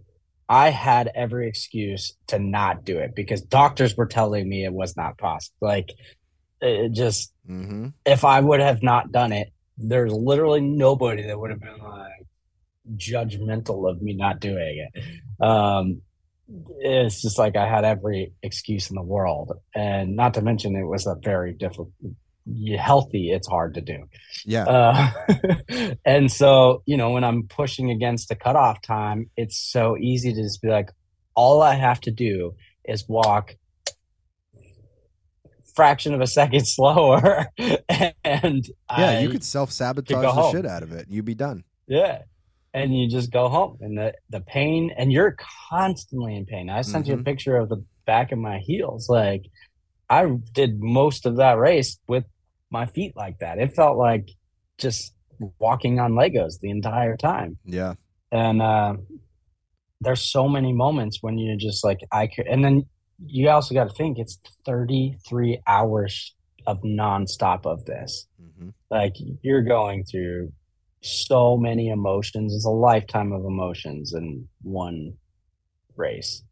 [0.49, 4.97] i had every excuse to not do it because doctors were telling me it was
[4.97, 5.89] not possible like
[6.59, 9.53] it just hmm if i would have not done it
[9.83, 12.25] there's literally nobody that would have been like
[12.95, 15.03] judgmental of me not doing it
[15.45, 16.01] um
[16.79, 20.83] it's just like I had every excuse in the world, and not to mention it
[20.83, 21.91] was a very difficult,
[22.77, 23.31] healthy.
[23.31, 24.03] It's hard to do,
[24.45, 24.65] Yeah.
[24.65, 25.11] uh,
[26.05, 30.41] and so you know when I'm pushing against the cutoff time, it's so easy to
[30.41, 30.89] just be like,
[31.35, 33.55] all I have to do is walk
[35.75, 37.47] fraction of a second slower
[38.23, 40.51] and yeah I you could self-sabotage the home.
[40.53, 42.19] shit out of it you'd be done yeah
[42.73, 45.35] and you just go home and the the pain and you're
[45.69, 47.09] constantly in pain i sent mm-hmm.
[47.09, 47.25] you a mm-hmm.
[47.25, 49.43] picture of the back of my heels like
[50.09, 52.25] i did most of that race with
[52.69, 54.29] my feet like that it felt like
[54.77, 55.13] just
[55.59, 57.93] walking on legos the entire time yeah
[58.31, 58.93] and uh
[59.99, 62.83] there's so many moments when you're just like i could and then
[63.25, 66.35] you also got to think it's 33 hours
[66.67, 68.27] of nonstop of this.
[68.41, 68.69] Mm-hmm.
[68.89, 70.51] Like you're going through
[71.01, 72.53] so many emotions.
[72.53, 75.13] It's a lifetime of emotions in one
[75.95, 76.43] race.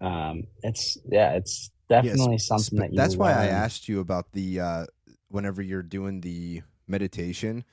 [0.00, 4.60] Um, it's yeah, it's definitely yes, something that That's why I asked you about the
[4.60, 4.86] uh,
[5.28, 7.64] whenever you're doing the meditation,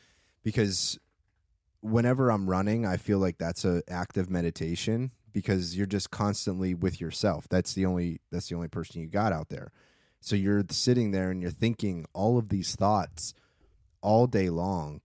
[0.44, 1.00] because
[1.82, 7.02] whenever I'm running, I feel like that's an active meditation because you're just constantly with
[7.02, 7.48] yourself.
[7.50, 9.72] That's the only that's the only person you got out there.
[10.22, 13.34] So you're sitting there and you're thinking all of these thoughts
[14.02, 15.02] all day long.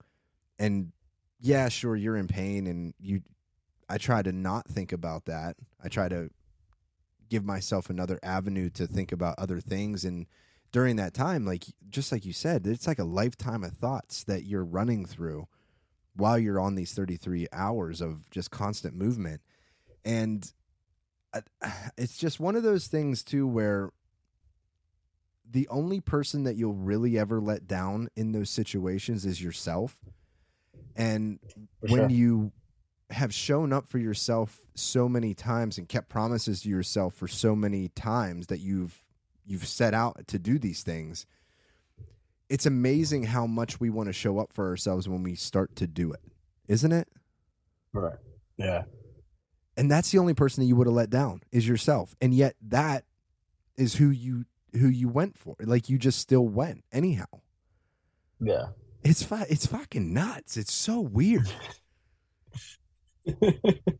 [0.58, 0.92] And
[1.40, 3.22] yeah, sure you're in pain and you
[3.88, 5.56] I try to not think about that.
[5.82, 6.30] I try to
[7.30, 10.26] give myself another avenue to think about other things and
[10.70, 14.44] during that time like just like you said, it's like a lifetime of thoughts that
[14.44, 15.48] you're running through
[16.14, 19.40] while you're on these 33 hours of just constant movement
[20.08, 20.52] and
[21.96, 23.90] it's just one of those things too where
[25.50, 29.96] the only person that you'll really ever let down in those situations is yourself.
[30.96, 31.38] And
[31.80, 32.10] for when sure.
[32.10, 32.52] you
[33.10, 37.54] have shown up for yourself so many times and kept promises to yourself for so
[37.54, 39.02] many times that you've
[39.46, 41.24] you've set out to do these things
[42.50, 45.86] it's amazing how much we want to show up for ourselves when we start to
[45.86, 46.20] do it.
[46.66, 47.08] Isn't it?
[47.92, 48.16] Right
[48.58, 48.82] yeah
[49.78, 52.16] and that's the only person that you would have let down is yourself.
[52.20, 53.04] And yet that
[53.76, 55.54] is who you who you went for.
[55.60, 57.26] Like you just still went anyhow.
[58.40, 58.66] Yeah.
[59.04, 60.56] It's fu- it's fucking nuts.
[60.56, 61.50] It's so weird.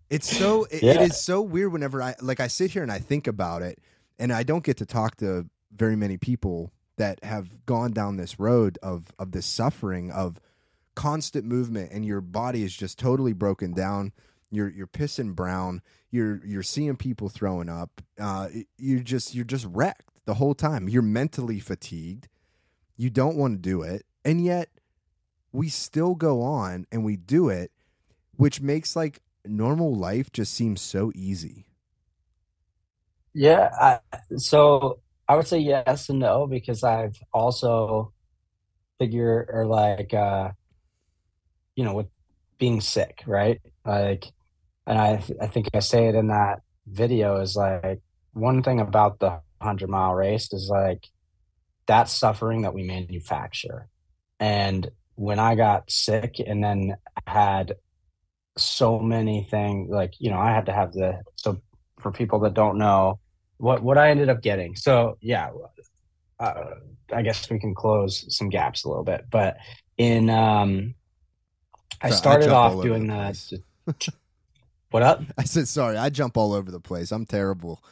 [0.09, 0.93] It's so it, yeah.
[0.93, 3.79] it is so weird whenever i like i sit here and i think about it
[4.19, 8.41] and i don't get to talk to very many people that have gone down this
[8.41, 10.41] road of of this suffering of
[10.95, 14.13] constant movement and your body is just totally broken down
[14.51, 15.83] you're you're pissing brown.
[16.11, 18.03] You're you're seeing people throwing up.
[18.19, 20.89] Uh, you're just you're just wrecked the whole time.
[20.89, 22.29] You're mentally fatigued.
[22.97, 24.69] You don't want to do it, and yet
[25.53, 27.71] we still go on and we do it,
[28.37, 31.67] which makes like normal life just seem so easy.
[33.35, 33.71] Yeah.
[33.81, 38.13] I, so I would say yes and no because I've also
[38.99, 40.51] figure or like uh
[41.77, 42.09] you know with
[42.59, 44.33] being sick right like
[44.89, 48.01] and I th- I think I say it in that video is like
[48.33, 51.07] one thing about the hundred mile race is like
[51.87, 53.89] that suffering that we manufacture,
[54.41, 56.97] and when I got sick and then
[57.27, 57.75] had
[58.57, 61.61] so many things like you know I had to have the so
[62.01, 63.21] for people that don't know
[63.59, 64.75] what what I ended up getting.
[64.75, 65.51] So yeah
[66.41, 66.65] uh,
[67.13, 69.27] I guess we can close some gaps a little bit.
[69.31, 69.59] But
[69.99, 70.95] in um
[72.01, 73.61] I started I off doing the
[74.91, 75.23] What up?
[75.37, 75.97] I said sorry.
[75.97, 77.13] I jump all over the place.
[77.13, 77.83] I'm terrible.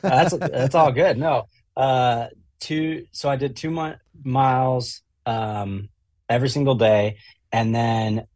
[0.00, 1.18] that's that's all good.
[1.18, 2.28] No, uh,
[2.60, 3.06] two.
[3.12, 5.88] So I did two mi- miles um,
[6.28, 7.18] every single day,
[7.52, 8.26] and then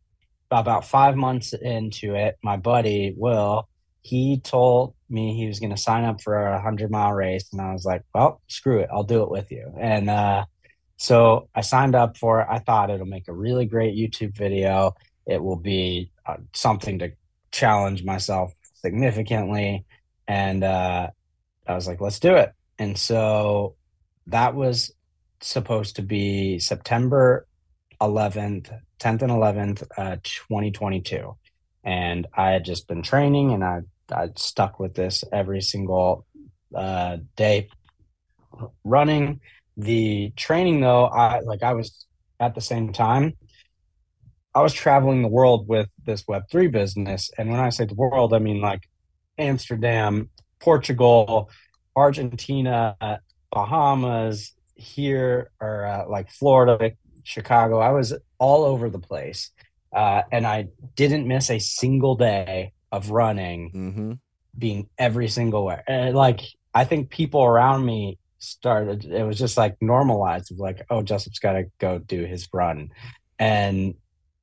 [0.50, 3.68] about five months into it, my buddy Will
[4.02, 7.60] he told me he was going to sign up for a hundred mile race, and
[7.60, 10.44] I was like, "Well, screw it, I'll do it with you." And uh,
[10.96, 12.48] so I signed up for it.
[12.50, 14.94] I thought it'll make a really great YouTube video.
[15.26, 17.12] It will be uh, something to
[17.52, 19.84] challenge myself significantly.
[20.26, 21.10] And uh,
[21.66, 22.52] I was like, let's do it.
[22.78, 23.76] And so
[24.26, 24.92] that was
[25.40, 27.46] supposed to be September
[28.00, 31.36] 11th, 10th and 11th, uh, 2022.
[31.84, 36.26] And I had just been training and I, I stuck with this every single
[36.74, 37.68] uh, day
[38.84, 39.40] running.
[39.76, 42.06] The training, though, I like I was
[42.38, 43.36] at the same time
[44.54, 47.30] I was traveling the world with this Web3 business.
[47.38, 48.88] And when I say the world, I mean like
[49.38, 50.28] Amsterdam,
[50.60, 51.50] Portugal,
[51.96, 56.92] Argentina, Bahamas, here, or uh, like Florida,
[57.24, 57.78] Chicago.
[57.78, 59.50] I was all over the place.
[59.92, 64.12] Uh, and I didn't miss a single day of running, mm-hmm.
[64.58, 65.82] being every single way.
[65.86, 66.40] And like,
[66.74, 71.38] I think people around me started, it was just like normalized of like, oh, Jusup's
[71.38, 72.90] got to go do his run.
[73.38, 73.94] And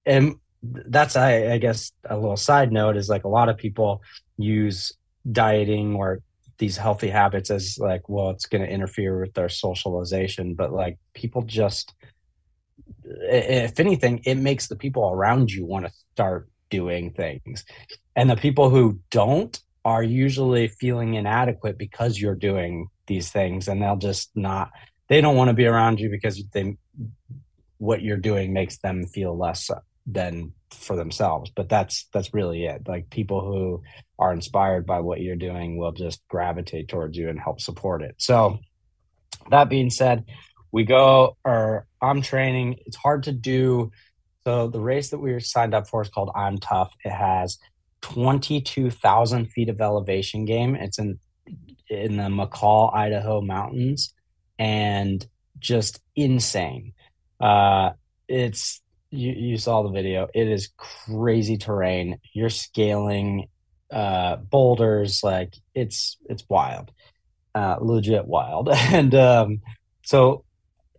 [0.09, 0.35] and
[0.73, 4.01] that's I, I guess a little side note is like a lot of people
[4.37, 4.91] use
[5.31, 6.21] dieting or
[6.57, 10.97] these healthy habits as like, well, it's going to interfere with their socialization, but like
[11.13, 11.93] people just,
[13.03, 17.63] if anything, it makes the people around you want to start doing things.
[18.15, 23.81] And the people who don't are usually feeling inadequate because you're doing these things and
[23.81, 24.71] they'll just not
[25.07, 26.77] they don't want to be around you because they
[27.79, 29.71] what you're doing makes them feel less
[30.11, 32.87] than for themselves but that's that's really it.
[32.87, 33.83] Like people who
[34.17, 38.15] are inspired by what you're doing will just gravitate towards you and help support it.
[38.17, 38.59] So
[39.49, 40.25] that being said
[40.71, 42.77] we go or i'm training.
[42.85, 43.91] It's hard to do.
[44.43, 46.89] So the race that we were signed up for is called IMTUF.
[47.03, 47.57] It has
[48.01, 50.75] 22,000 feet of elevation game.
[50.75, 51.19] It's in
[51.89, 54.13] in the mccall idaho mountains
[54.59, 55.25] and
[55.57, 56.93] just insane.
[57.39, 57.91] Uh
[58.27, 58.81] it's
[59.11, 60.27] you, you saw the video.
[60.33, 62.19] It is crazy terrain.
[62.33, 63.47] You're scaling
[63.91, 66.91] uh, boulders like it's it's wild,
[67.55, 68.69] uh, legit wild.
[68.73, 69.61] And um,
[70.03, 70.43] so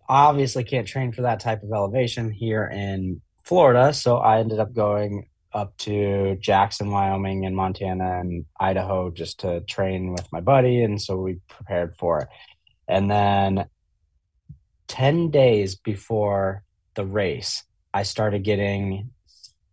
[0.07, 3.93] obviously can't train for that type of elevation here in Florida.
[3.93, 9.61] So I ended up going up to Jackson, Wyoming, and Montana and Idaho just to
[9.61, 10.83] train with my buddy.
[10.83, 12.27] And so we prepared for it.
[12.87, 13.65] And then
[14.87, 16.63] 10 days before
[16.95, 17.63] the race,
[17.93, 19.09] I started getting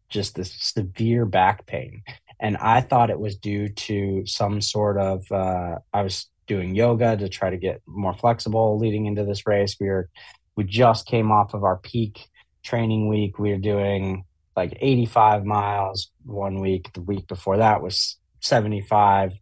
[0.09, 2.03] just this severe back pain.
[2.41, 7.17] And I thought it was due to some sort of, uh, I was doing yoga
[7.17, 9.77] to try to get more flexible leading into this race.
[9.81, 10.09] We were,
[10.57, 12.29] we just came off of our peak
[12.63, 13.39] training week.
[13.39, 14.25] We were doing
[14.57, 16.93] like 85 miles one week.
[16.93, 19.33] The week before that was 75,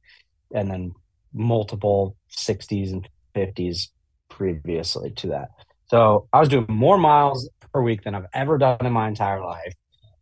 [0.53, 0.95] and then
[1.33, 3.89] multiple 60s and 50s
[4.29, 5.51] previously to that.
[5.87, 9.45] So I was doing more miles per week than I've ever done in my entire
[9.45, 9.74] life.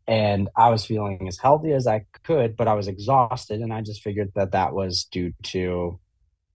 [0.06, 3.60] And I was feeling as healthy as I could, but I was exhausted.
[3.60, 5.98] And I just figured that that was due to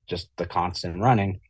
[0.07, 1.41] just the constant running.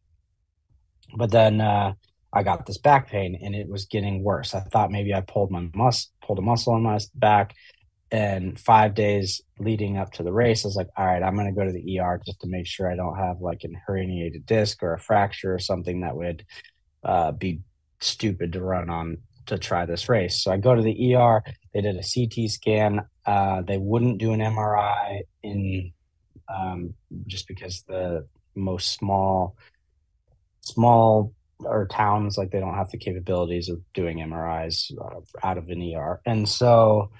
[1.17, 1.93] But then uh,
[2.31, 4.53] I got this back pain and it was getting worse.
[4.53, 7.55] I thought maybe I pulled my mus pulled a muscle in my back.
[8.11, 11.45] And five days leading up to the race, I was like, all right, I'm going
[11.45, 14.47] to go to the ER just to make sure I don't have like an herniated
[14.47, 16.43] disc or a fracture or something that would
[17.03, 17.61] uh, be
[17.99, 20.41] stupid to run on to try this race.
[20.43, 21.43] So I go to the ER.
[21.73, 23.01] They did a CT scan.
[23.25, 25.91] Uh, they wouldn't do an MRI in
[26.47, 26.93] um,
[27.27, 29.55] just because the most small
[30.61, 34.91] small or towns like they don't have the capabilities of doing MRIs
[35.43, 36.21] out of, an ER.
[36.25, 37.11] And so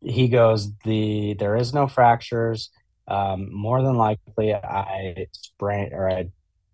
[0.00, 2.70] he goes, the there is no fractures.
[3.08, 6.30] Um, more than likely, I sprained or I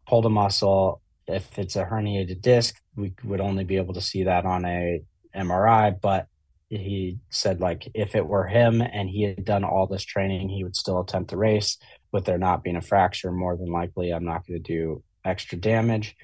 [0.06, 4.24] pulled a muscle if it's a herniated disc, we would only be able to see
[4.24, 5.02] that on a
[5.36, 6.00] MRI.
[6.00, 6.26] But
[6.68, 10.64] he said like if it were him and he had done all this training, he
[10.64, 11.78] would still attempt the race.
[12.10, 15.58] With there not being a fracture, more than likely, I'm not going to do extra
[15.58, 16.16] damage.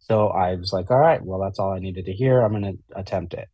[0.00, 2.40] So I was like, all right, well, that's all I needed to hear.
[2.40, 3.48] I'm going to attempt it.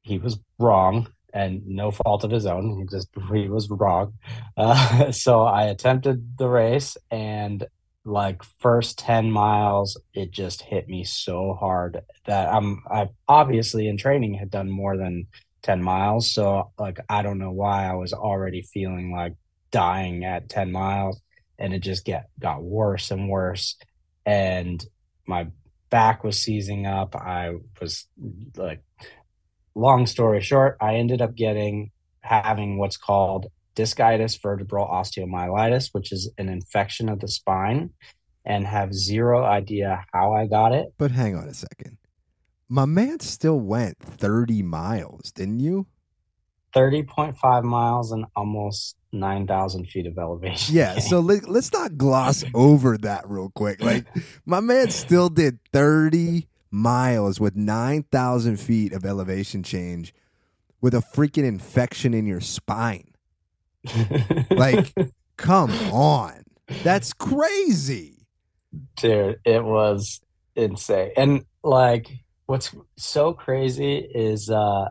[0.00, 2.78] He was wrong and no fault of his own.
[2.78, 4.14] He just he was wrong.
[4.56, 7.64] Uh, so I attempted the race and
[8.04, 13.96] like first 10 miles it just hit me so hard that i'm i obviously in
[13.96, 15.26] training had done more than
[15.62, 19.34] 10 miles so like i don't know why i was already feeling like
[19.70, 21.20] dying at 10 miles
[21.58, 23.76] and it just get got worse and worse
[24.26, 24.84] and
[25.26, 25.46] my
[25.88, 28.06] back was seizing up i was
[28.56, 28.82] like
[29.76, 36.30] long story short i ended up getting having what's called discitis vertebral osteomyelitis, which is
[36.38, 37.90] an infection of the spine,
[38.44, 40.92] and have zero idea how I got it.
[40.98, 41.98] But hang on a second.
[42.68, 45.86] My man still went 30 miles, didn't you?
[46.74, 50.74] 30.5 miles and almost 9,000 feet of elevation.
[50.74, 53.82] Yeah, so let, us not gloss over that real quick.
[53.82, 54.06] Like,
[54.46, 60.14] my man still did 30 miles with 9,000 feet of elevation change
[60.80, 63.11] with a freaking infection in your spine
[64.50, 64.92] like,
[65.36, 66.42] come on.
[66.82, 68.26] That's crazy.
[68.96, 70.20] Dude, it was
[70.56, 71.12] insane.
[71.16, 72.08] And like
[72.46, 74.88] what's so crazy is uh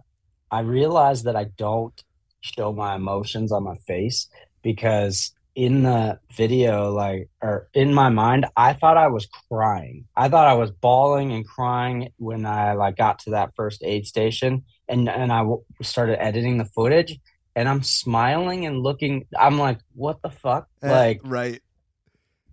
[0.50, 1.94] I realized that I don't
[2.42, 4.28] show my emotions on my face
[4.64, 10.30] because in the video like or in my mind i thought i was crying i
[10.30, 14.64] thought i was bawling and crying when i like got to that first aid station
[14.92, 17.18] and and I w- started editing the footage
[17.56, 19.26] and I'm smiling and looking.
[19.38, 20.68] I'm like, what the fuck?
[20.84, 21.62] Uh, like, right,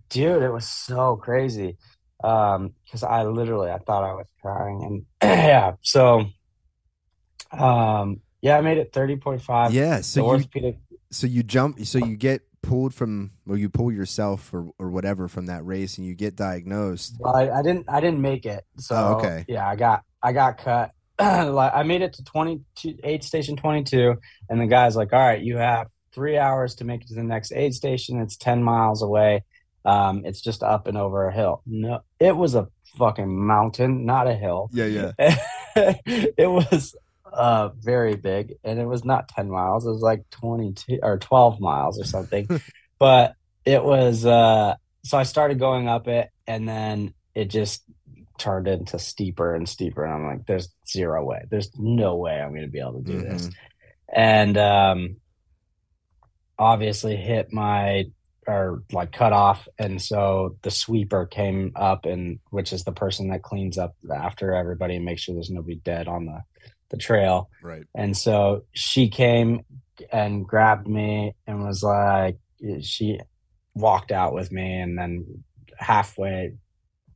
[0.09, 1.77] dude, it was so crazy.
[2.23, 6.25] Um, because I literally I thought I was crying, and yeah, so,
[7.51, 9.73] um, yeah, I made it thirty point five.
[9.73, 10.75] Yeah, so you,
[11.11, 15.27] so you jump, so you get pulled from or you pull yourself or or whatever
[15.27, 17.15] from that race and you get diagnosed.
[17.19, 18.65] Well, I, I didn't I didn't make it.
[18.77, 19.45] So Oh, okay.
[19.47, 20.91] yeah, I got I got cut.
[21.53, 24.15] like I made it to 22 aid station 22
[24.49, 27.23] and the guy's like, "All right, you have 3 hours to make it to the
[27.23, 28.19] next aid station.
[28.21, 29.43] It's 10 miles away.
[29.85, 32.67] Um it's just up and over a hill." No, it was a
[32.97, 34.69] fucking mountain, not a hill.
[34.71, 35.11] Yeah, yeah.
[36.05, 36.95] it was
[37.31, 41.59] uh very big and it was not 10 miles it was like 22 or 12
[41.59, 42.47] miles or something
[42.99, 47.83] but it was uh so i started going up it and then it just
[48.39, 52.49] turned into steeper and steeper and i'm like there's zero way there's no way i'm
[52.51, 53.53] going to be able to do this Mhm.
[54.15, 55.15] and um
[56.57, 58.05] obviously hit my
[58.47, 63.29] or like cut off and so the sweeper came up and which is the person
[63.29, 66.39] that cleans up after everybody and makes sure there's nobody dead on the
[66.89, 67.83] the trail Right.
[67.93, 69.61] and so she came
[70.11, 72.37] and grabbed me and was like
[72.81, 73.19] she
[73.75, 75.43] walked out with me and then
[75.77, 76.53] halfway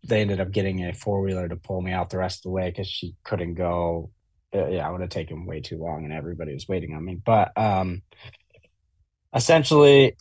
[0.03, 2.69] they ended up getting a four-wheeler to pull me out the rest of the way
[2.69, 4.11] because she couldn't go.
[4.55, 7.15] Uh, yeah it would have taken way too long and everybody was waiting on me.
[7.15, 8.03] But um
[9.33, 10.15] essentially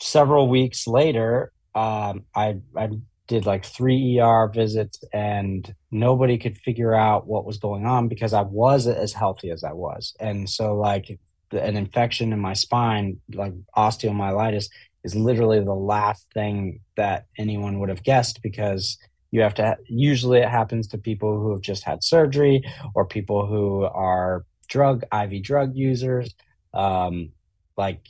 [0.00, 2.88] several weeks later um i i
[3.26, 8.32] did like three er visits and nobody could figure out what was going on because
[8.32, 10.14] i was as healthy as i was.
[10.18, 11.18] And so like
[11.50, 14.68] an infection in my spine like osteomyelitis
[15.04, 18.98] is literally the last thing that anyone would have guessed because
[19.30, 22.62] you have to usually it happens to people who have just had surgery
[22.94, 26.34] or people who are drug iv drug users.
[26.74, 27.30] Um
[27.76, 28.06] like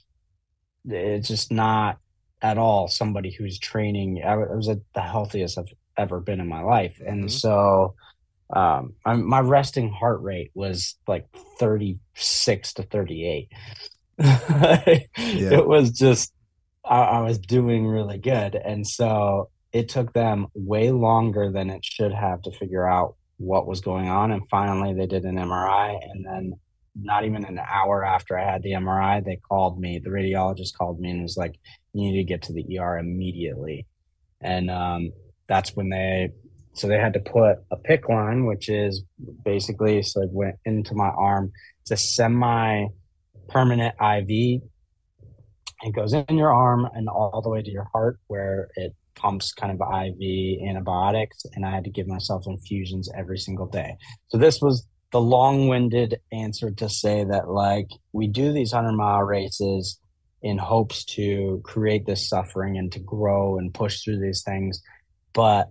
[0.85, 1.99] it's just not
[2.43, 4.23] at all somebody who's training.
[4.25, 7.01] I was at the healthiest i've ever been in my life.
[7.07, 7.31] And Mhm.
[7.31, 7.95] so
[8.55, 11.27] um I'm, my resting heart rate was like
[11.59, 13.49] 36 to 38
[14.19, 16.33] it was just
[16.85, 18.55] I, I was doing really good.
[18.55, 23.67] And so it took them way longer than it should have to figure out what
[23.67, 24.31] was going on.
[24.31, 26.53] And finally they did an mri and then
[26.95, 29.99] not even an hour after i had the mri they called me.
[29.99, 31.55] The radiologist called me and was like
[31.95, 33.87] you need to get to the er immediately.
[34.41, 35.13] And um,
[35.49, 36.31] that's when they
[36.75, 39.03] so they had to put a PICC line which is
[39.45, 41.53] basically so it went into my arm.
[41.83, 42.87] It's a semi
[43.49, 44.63] permanent iv
[45.83, 49.53] it goes in your arm and all the way to your heart where it pumps
[49.53, 51.45] kind of IV antibiotics.
[51.55, 53.97] And I had to give myself infusions every single day.
[54.29, 58.97] So this was the long winded answer to say that, like, we do these 100
[58.97, 59.99] mile races
[60.41, 64.83] in hopes to create this suffering and to grow and push through these things.
[65.35, 65.69] But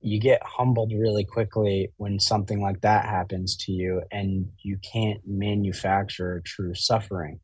[0.00, 5.20] you get humbled really quickly when something like that happens to you and you can't
[5.26, 7.38] manufacture true suffering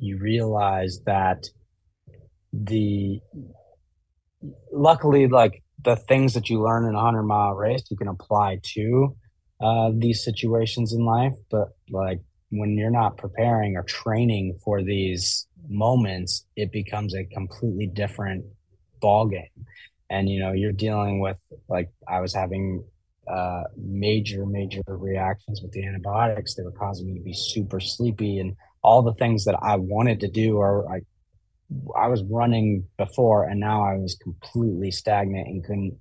[0.00, 1.46] you realize that
[2.52, 3.20] the
[4.72, 8.58] luckily like the things that you learn in a 100 mile race you can apply
[8.62, 9.14] to
[9.60, 11.34] uh, these situations in life.
[11.50, 12.20] But like
[12.50, 18.44] when you're not preparing or training for these moments it becomes a completely different
[19.00, 19.48] ball game
[20.10, 21.36] and you know you're dealing with
[21.68, 22.84] like i was having
[23.28, 26.54] uh, major major reactions with the antibiotics.
[26.54, 28.54] They were causing me to be super sleepy and
[28.86, 31.00] all the things that I wanted to do or I
[31.96, 35.98] I was running before and now I was completely stagnant and couldn't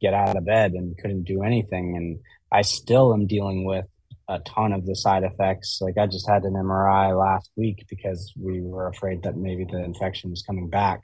[0.00, 1.96] get out of bed and couldn't do anything.
[1.96, 2.18] And
[2.50, 3.86] I still am dealing with
[4.28, 5.78] a ton of the side effects.
[5.80, 9.84] Like I just had an MRI last week because we were afraid that maybe the
[9.84, 11.02] infection was coming back.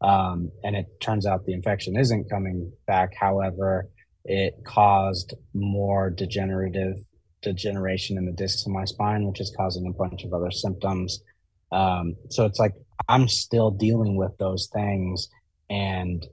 [0.00, 3.10] Um, and it turns out the infection isn't coming back.
[3.14, 3.88] However
[4.24, 6.96] it caused more degenerative
[7.42, 11.22] degeneration in the discs of my spine, which is causing a bunch of other symptoms.
[11.70, 12.72] Um, so it's like
[13.08, 15.28] I'm still dealing with those things,
[15.68, 16.24] and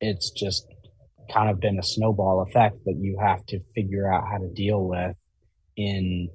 [0.00, 0.66] it's just
[1.32, 4.84] kind of been a snowball effect that you have to figure out how to deal
[4.84, 5.14] with
[5.76, 6.28] in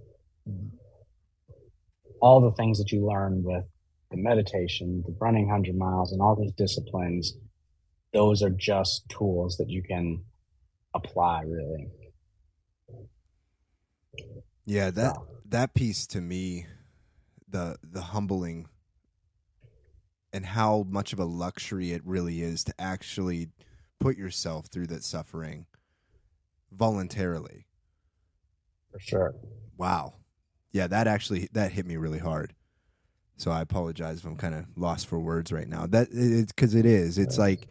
[2.22, 3.66] all the things that you learn with
[4.12, 7.34] the meditation, the running 100 miles, and all these disciplines.
[8.14, 10.24] Those are just tools that you can
[10.94, 11.88] apply, really.
[14.66, 15.16] Yeah, that
[15.50, 16.66] that piece to me,
[17.48, 18.68] the the humbling
[20.34, 23.48] and how much of a luxury it really is to actually
[24.00, 25.66] put yourself through that suffering
[26.74, 27.66] voluntarily.
[28.92, 29.36] For sure.
[29.78, 30.16] Wow.
[30.74, 32.54] Yeah, that actually that hit me really hard.
[33.38, 35.86] So I apologize if I'm kind of lost for words right now.
[35.86, 37.18] That it's because it is.
[37.18, 37.68] It's like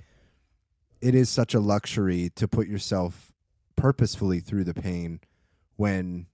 [1.01, 3.33] it is such a luxury to put yourself
[3.77, 5.21] purposefully through the pain
[5.77, 6.27] when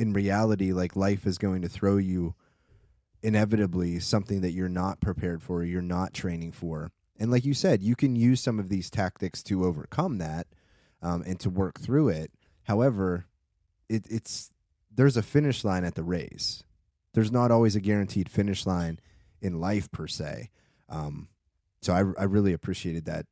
[0.00, 2.34] in reality like life is going to throw you
[3.22, 6.90] inevitably something that you're not prepared for, you're not training for.
[7.18, 10.46] And like you said, you can use some of these tactics to overcome that
[11.02, 12.32] um, and to work through it.
[12.62, 13.26] However,
[13.90, 14.50] it, it's
[14.90, 16.62] there's a finish line at the race.
[17.12, 19.00] There's not always a guaranteed finish line
[19.42, 20.48] in life per se.
[20.88, 21.28] Um,
[21.82, 23.26] so I, I really appreciated that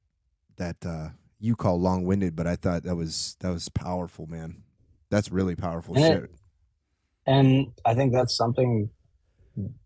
[0.56, 1.08] that uh,
[1.40, 4.64] you call long winded, but I thought that was that was powerful, man.
[5.08, 6.24] That's really powerful and shit.
[6.24, 6.30] It,
[7.28, 8.88] and I think that's something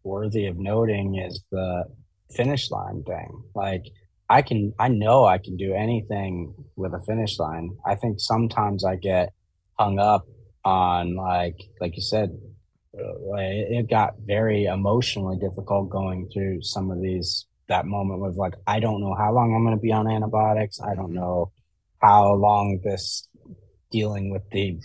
[0.05, 1.85] worthy of noting is the
[2.31, 3.43] finish line thing.
[3.55, 3.85] Like
[4.31, 7.77] I can, I know I can do anything with a finish line.
[7.85, 9.33] I think sometimes I get
[9.79, 10.27] hung up
[10.65, 12.39] on like, like you said,
[12.97, 18.53] uh, it got very emotionally difficult going through some of these that moment was like
[18.67, 21.51] i don't know how long i'm going to be on antibiotics i don't know
[22.03, 23.29] how long this
[23.91, 24.79] dealing with the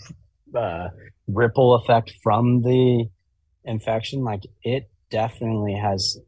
[0.54, 0.88] uh,
[1.26, 3.06] ripple effect from the
[3.64, 6.18] infection like it definitely has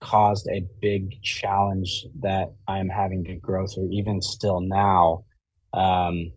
[0.00, 5.24] caused a big challenge that i'm having to grow through even still now.
[5.72, 6.32] Um,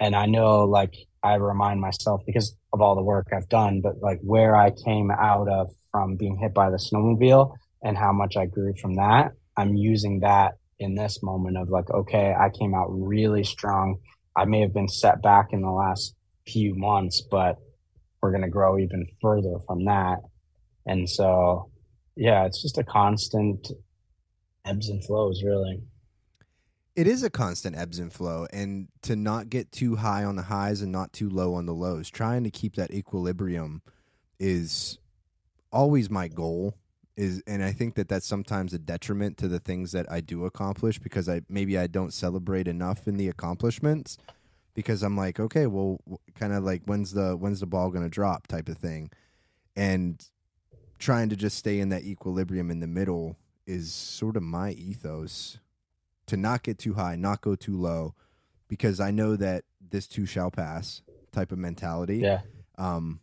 [0.00, 3.94] and i know like i remind myself because of all the work i've done but
[4.00, 8.36] like where i came out of from being hit by the snowmobile and how much
[8.36, 12.74] i grew from that i'm using that in this moment of like okay i came
[12.74, 13.96] out really strong.
[14.36, 16.14] I may have been set back in the last
[16.46, 17.58] few months but
[18.26, 20.18] we're going to grow even further from that.
[20.84, 21.70] And so,
[22.16, 23.70] yeah, it's just a constant
[24.64, 25.82] ebbs and flows, really.
[26.96, 30.42] It is a constant ebbs and flow, and to not get too high on the
[30.42, 33.82] highs and not too low on the lows, trying to keep that equilibrium
[34.40, 34.98] is
[35.70, 36.74] always my goal.
[37.16, 40.44] Is and I think that that's sometimes a detriment to the things that I do
[40.44, 44.18] accomplish because I maybe I don't celebrate enough in the accomplishments
[44.76, 45.98] because I'm like, okay, well,
[46.38, 49.10] kind of like when's the when's the ball to drop type of thing,
[49.74, 50.22] and
[50.98, 55.58] trying to just stay in that equilibrium in the middle is sort of my ethos
[56.26, 58.14] to not get too high, not go too low,
[58.68, 61.00] because I know that this too shall pass
[61.32, 62.18] type of mentality.
[62.18, 62.42] Yeah.
[62.76, 63.20] Um,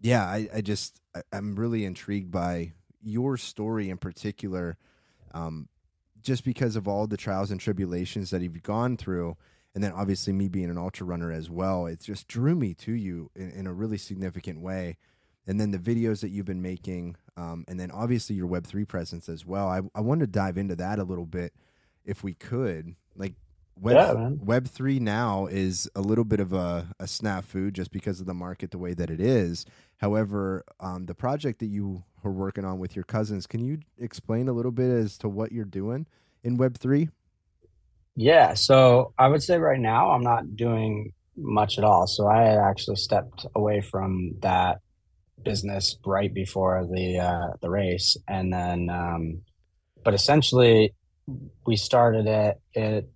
[0.00, 4.78] yeah, I, I just I, am really intrigued by your story in particular,
[5.34, 5.68] um,
[6.22, 9.36] just because of all the trials and tribulations that you've gone through
[9.74, 12.92] and then obviously me being an ultra runner as well, it just drew me to
[12.92, 14.96] you in, in a really significant way.
[15.46, 18.84] And then the videos that you've been making, um, and then obviously your Web three
[18.84, 19.68] presence as well.
[19.68, 21.54] I I wanted to dive into that a little bit,
[22.04, 22.94] if we could.
[23.16, 23.34] Like
[23.76, 28.20] Web yeah, Web three now is a little bit of a, a snafu just because
[28.20, 29.64] of the market the way that it is.
[29.96, 34.48] However, um, the project that you are working on with your cousins, can you explain
[34.48, 36.06] a little bit as to what you're doing
[36.44, 37.08] in Web three?
[38.16, 42.06] Yeah, so I would say right now I'm not doing much at all.
[42.06, 44.80] So I had actually stepped away from that
[45.42, 49.42] business right before the uh, the race, and then, um,
[50.04, 50.94] but essentially,
[51.66, 52.60] we started it.
[52.74, 53.10] It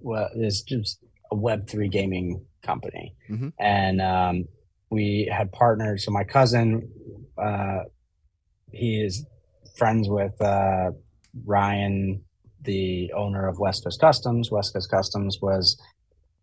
[0.00, 0.98] was just
[1.30, 3.48] a Web three gaming company, mm-hmm.
[3.58, 4.44] and um,
[4.90, 6.00] we had partnered.
[6.00, 6.90] So my cousin,
[7.36, 7.80] uh,
[8.70, 9.26] he is
[9.76, 10.92] friends with uh,
[11.44, 12.24] Ryan
[12.64, 14.50] the owner of West Coast Customs.
[14.50, 15.80] West Coast Customs was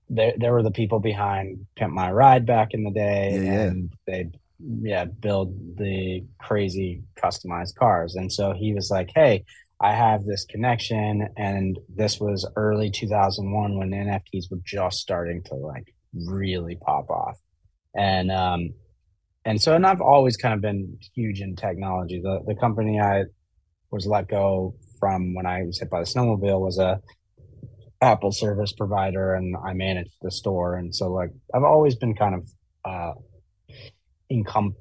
[0.09, 0.33] there.
[0.37, 3.61] There were the people behind Pimp My Ride back in the day, yeah, yeah.
[3.61, 8.15] and they yeah build the crazy customized cars.
[8.15, 9.45] And so he was like, "Hey,
[9.81, 15.55] I have this connection," and this was early 2001 when NFTs were just starting to
[15.55, 17.37] like really pop off,
[17.95, 18.73] and um,
[19.45, 22.19] and so and I've always kind of been huge in technology.
[22.21, 23.25] The the company I
[23.91, 27.01] was let go from when I was hit by the snowmobile was a
[28.01, 30.75] Apple service provider, and I managed the store.
[30.75, 32.49] And so, like, I've always been kind of
[32.85, 33.13] uh,
[34.29, 34.75] income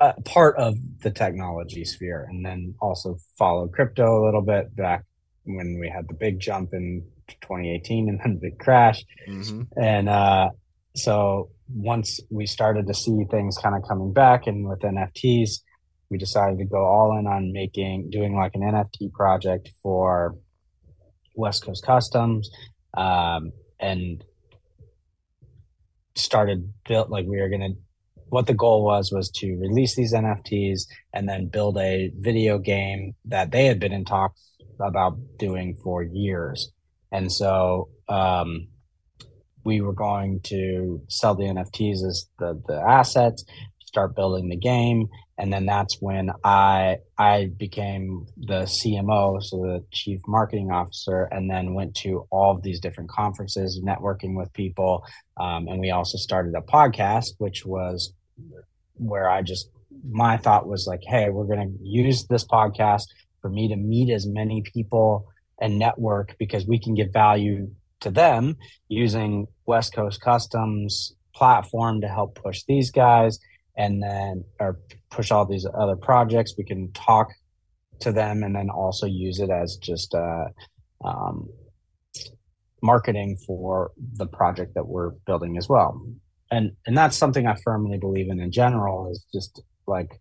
[0.00, 5.04] uh, part of the technology sphere, and then also followed crypto a little bit back
[5.44, 7.04] when we had the big jump in
[7.40, 9.02] 2018 and then the big crash.
[9.28, 9.62] Mm-hmm.
[9.80, 10.50] And uh,
[10.94, 15.60] so once we started to see things kind of coming back, and with NFTs,
[16.10, 20.36] we decided to go all in on making doing like an NFT project for
[21.34, 22.50] West Coast Customs,
[22.96, 24.24] um, and
[26.14, 27.70] started built like we were gonna.
[28.30, 30.82] What the goal was was to release these NFTs
[31.14, 36.02] and then build a video game that they had been in talks about doing for
[36.02, 36.70] years,
[37.10, 38.68] and so um,
[39.64, 43.44] we were going to sell the NFTs as the the assets,
[43.88, 45.08] start building the game,
[45.38, 51.50] and then that's when I I became the CMO, so the chief marketing officer, and
[51.50, 55.02] then went to all of these different conferences, networking with people,
[55.38, 58.12] um, and we also started a podcast, which was
[58.94, 59.70] where I just
[60.12, 63.04] my thought was like, hey, we're going to use this podcast
[63.40, 65.26] for me to meet as many people
[65.60, 67.70] and network because we can give value
[68.00, 68.56] to them
[68.88, 73.38] using West Coast Customs platform to help push these guys
[73.78, 76.54] and then or push all these other projects.
[76.58, 77.28] We can talk
[78.00, 80.46] to them and then also use it as just uh,
[81.04, 81.48] um,
[82.82, 86.02] marketing for the project that we're building as well.
[86.50, 90.20] And and that's something I firmly believe in in general is just like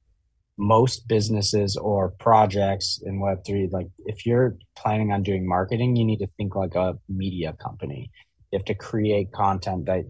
[0.57, 6.17] most businesses or projects in web3 like if you're planning on doing marketing you need
[6.17, 8.09] to think like a media company
[8.51, 10.03] you have to create content that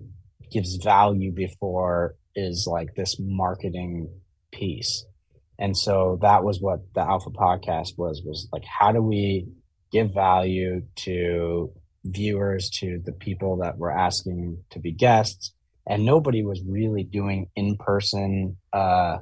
[0.50, 4.10] gives value before is like this marketing
[4.52, 5.06] piece
[5.60, 9.46] and so that was what the alpha podcast was was like how do we
[9.92, 11.72] give value to
[12.06, 15.52] viewers to the people that were asking to be guests
[15.86, 19.18] and nobody was really doing in-person uh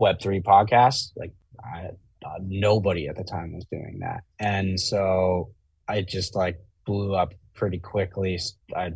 [0.00, 1.10] Web3 podcasts.
[1.16, 1.32] Like,
[1.62, 1.88] I,
[2.24, 4.22] uh, nobody at the time was doing that.
[4.38, 5.50] And so
[5.88, 8.38] I just like blew up pretty quickly.
[8.74, 8.92] I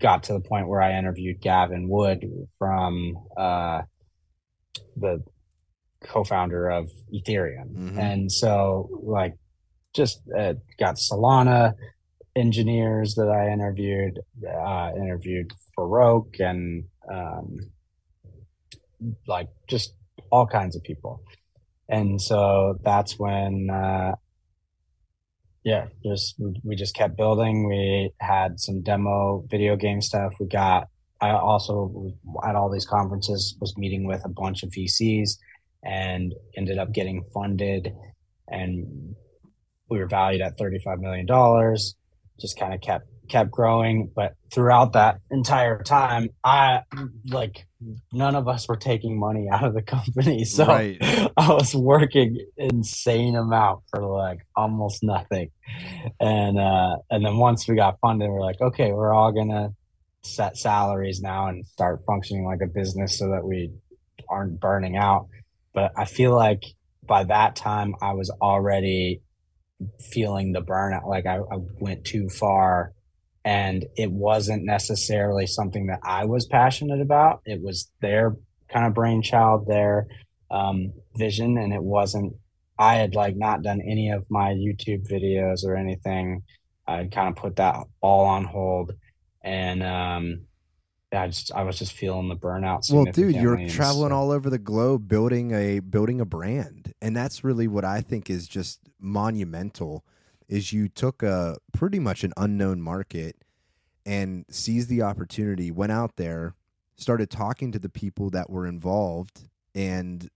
[0.00, 2.24] got to the point where I interviewed Gavin Wood
[2.58, 3.82] from uh,
[4.96, 5.22] the
[6.02, 7.98] co-founder of Ethereum, mm-hmm.
[7.98, 9.34] and so like
[9.94, 11.74] just uh, got Solana
[12.36, 17.58] engineers that I interviewed, uh, interviewed Farokh and um,
[19.26, 19.94] like just
[20.30, 21.22] all kinds of people.
[21.88, 24.16] And so that's when, uh,
[25.66, 27.68] yeah, just we just kept building.
[27.68, 30.34] We had some demo video game stuff.
[30.38, 30.86] We got.
[31.20, 32.12] I also
[32.46, 35.30] at all these conferences was meeting with a bunch of VCs
[35.82, 37.92] and ended up getting funded,
[38.46, 39.16] and
[39.90, 41.96] we were valued at thirty five million dollars.
[42.40, 44.10] Just kind of kept kept growing.
[44.14, 46.82] But throughout that entire time, I
[47.26, 47.66] like
[48.12, 50.44] none of us were taking money out of the company.
[50.56, 50.96] So right.
[51.36, 55.50] I was working insane amount for like almost nothing.
[56.20, 59.74] And uh and then once we got funded, we're like, okay, we're all gonna
[60.22, 63.70] set salaries now and start functioning like a business so that we
[64.28, 65.28] aren't burning out.
[65.74, 66.64] But I feel like
[67.06, 69.20] by that time I was already
[70.00, 71.06] feeling the burnout.
[71.06, 72.92] Like I, I went too far
[73.46, 77.42] and it wasn't necessarily something that I was passionate about.
[77.46, 78.34] It was their
[78.68, 80.08] kind of brainchild, their
[80.50, 82.34] um, vision, and it wasn't.
[82.76, 86.42] I had like not done any of my YouTube videos or anything.
[86.88, 88.92] I had kind of put that all on hold,
[89.42, 90.40] and um,
[91.12, 92.92] I just I was just feeling the burnout.
[92.92, 97.44] Well, dude, you're traveling all over the globe building a building a brand, and that's
[97.44, 100.04] really what I think is just monumental
[100.48, 103.36] is you took a pretty much an unknown market
[104.04, 106.54] and seized the opportunity, went out there,
[106.96, 110.30] started talking to the people that were involved and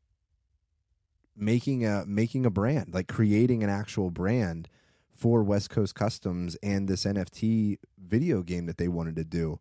[1.37, 4.69] making a making a brand, like creating an actual brand
[5.15, 9.61] for West Coast Customs and this NFT video game that they wanted to do.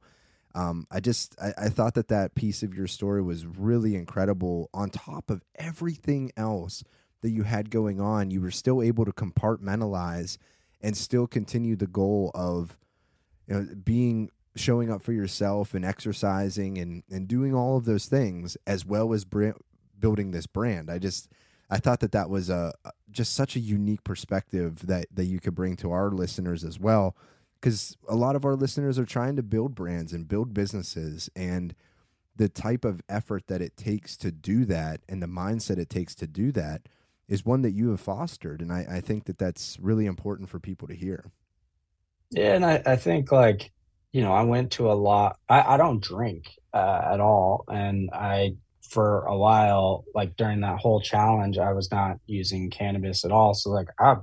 [0.55, 4.69] Um, I just I, I, thought that that piece of your story was really incredible.
[4.73, 6.83] On top of everything else
[7.21, 10.37] that you had going on, you were still able to compartmentalize
[10.81, 12.77] and still continue the goal of
[13.47, 18.05] you know being showing up for yourself and exercising and and doing all of those
[18.05, 20.89] things as well as building this brand.
[20.89, 21.29] I just
[21.69, 22.73] I thought that that was a
[23.11, 27.15] just such a unique perspective that that you could bring to our listeners as well
[27.59, 31.75] because a lot of our listeners are trying to build brands and build businesses and
[32.35, 36.15] the type of effort that it takes to do that and the mindset it takes
[36.15, 36.87] to do that
[37.29, 40.59] is one that you have fostered and I, I think that that's really important for
[40.59, 41.31] people to hear.
[42.31, 43.71] Yeah and i, I think like
[44.11, 48.09] you know i went to a lot i, I don't drink uh, at all and
[48.13, 48.55] i
[48.89, 53.53] for a while like during that whole challenge i was not using cannabis at all
[53.53, 54.21] so like i'm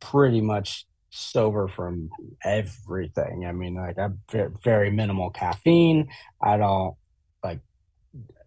[0.00, 2.10] pretty much sober from
[2.42, 3.46] everything.
[3.46, 4.20] I mean like i'm
[4.62, 6.08] very minimal caffeine.
[6.42, 6.96] I don't
[7.42, 7.60] like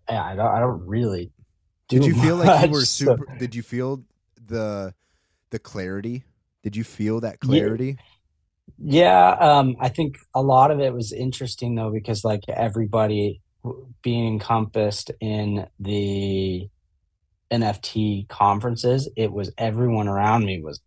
[0.07, 1.31] i don't, I don't really
[1.87, 3.25] did you feel like you were super?
[3.27, 4.03] So, did you feel
[4.45, 4.93] the
[5.49, 6.23] the clarity?
[6.63, 7.97] Did you feel that clarity?
[8.77, 13.41] Yeah, yeah um, I think a lot of it was interesting though because like everybody
[14.01, 16.69] being encompassed in the
[17.51, 20.81] NFT conferences, it was everyone around me was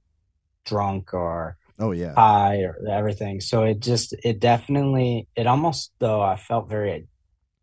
[0.67, 3.41] drunk or oh yeah high or everything.
[3.41, 7.09] So it just it definitely it almost though I felt very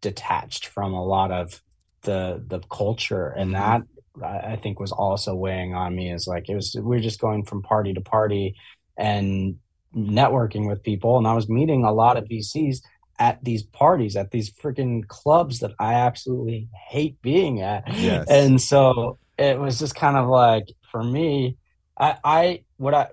[0.02, 1.62] detached from a lot of
[2.04, 3.82] the the culture and mm-hmm.
[4.22, 7.20] that I think was also weighing on me is like it was we are just
[7.20, 8.56] going from party to party
[8.98, 9.58] and
[9.96, 12.80] networking with people and I was meeting a lot of VCs
[13.20, 17.84] at these parties, at these freaking clubs that I absolutely hate being at.
[17.96, 18.28] Yes.
[18.30, 21.58] And so it was just kind of like for me,
[22.00, 23.08] I, I what I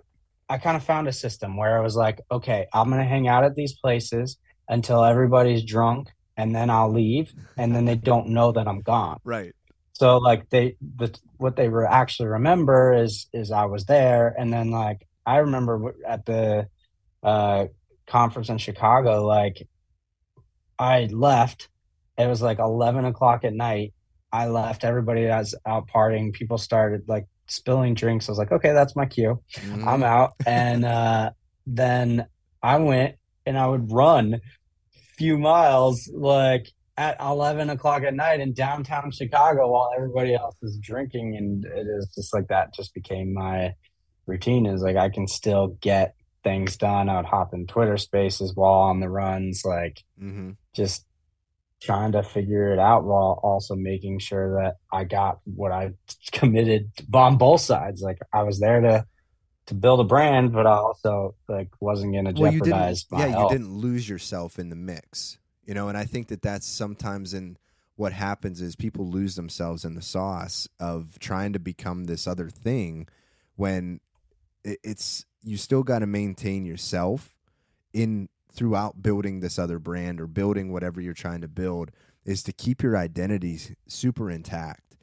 [0.49, 3.45] I kind of found a system where I was like, okay, I'm gonna hang out
[3.45, 8.53] at these places until everybody's drunk, and then I'll leave, and then they don't know
[8.53, 9.19] that I'm gone.
[9.25, 9.53] Right.
[9.93, 14.53] So like they the what they were actually remember is is I was there, and
[14.53, 16.67] then like I remember at the
[17.23, 17.67] uh,
[18.07, 19.67] conference in Chicago, like
[20.79, 21.69] I left.
[22.19, 23.95] It was like eleven o'clock at night.
[24.33, 24.85] I left.
[24.85, 26.33] Everybody was out partying.
[26.33, 28.29] People started like spilling drinks.
[28.29, 29.41] I was like, okay, that's my cue.
[29.55, 29.87] Mhm.
[29.87, 30.33] I'm out.
[30.45, 31.31] And uh,
[31.67, 32.27] then
[32.63, 33.15] I went
[33.47, 34.41] and I would run
[35.17, 40.79] few miles like at 11 o'clock at night in downtown Chicago while everybody else is
[40.81, 41.37] drinking.
[41.37, 43.75] And it is just like that just became my
[44.27, 47.09] routine is like I can still get things done.
[47.09, 50.57] I would hop in Twitter spaces while on the runs, like Mhm.
[50.75, 51.05] just
[51.83, 55.91] trying to figure it out while also making sure that I got what I
[56.33, 58.01] committed on both sides.
[58.03, 59.05] Like I was there to
[59.67, 63.07] to build a brand, but I also like wasn't going to well, you didn't, jeopardize
[63.11, 63.53] my yeah, health.
[63.53, 65.89] you didn't lose yourself in the mix, you know.
[65.89, 67.57] And I think that that's sometimes in
[67.97, 72.49] what happens is people lose themselves in the sauce of trying to become this other
[72.49, 73.09] thing
[73.57, 74.01] when
[74.65, 77.35] it, it's you still got to maintain yourself
[77.93, 81.91] in throughout building this other brand or building whatever you're trying to build
[82.25, 84.94] is to keep your identity super intact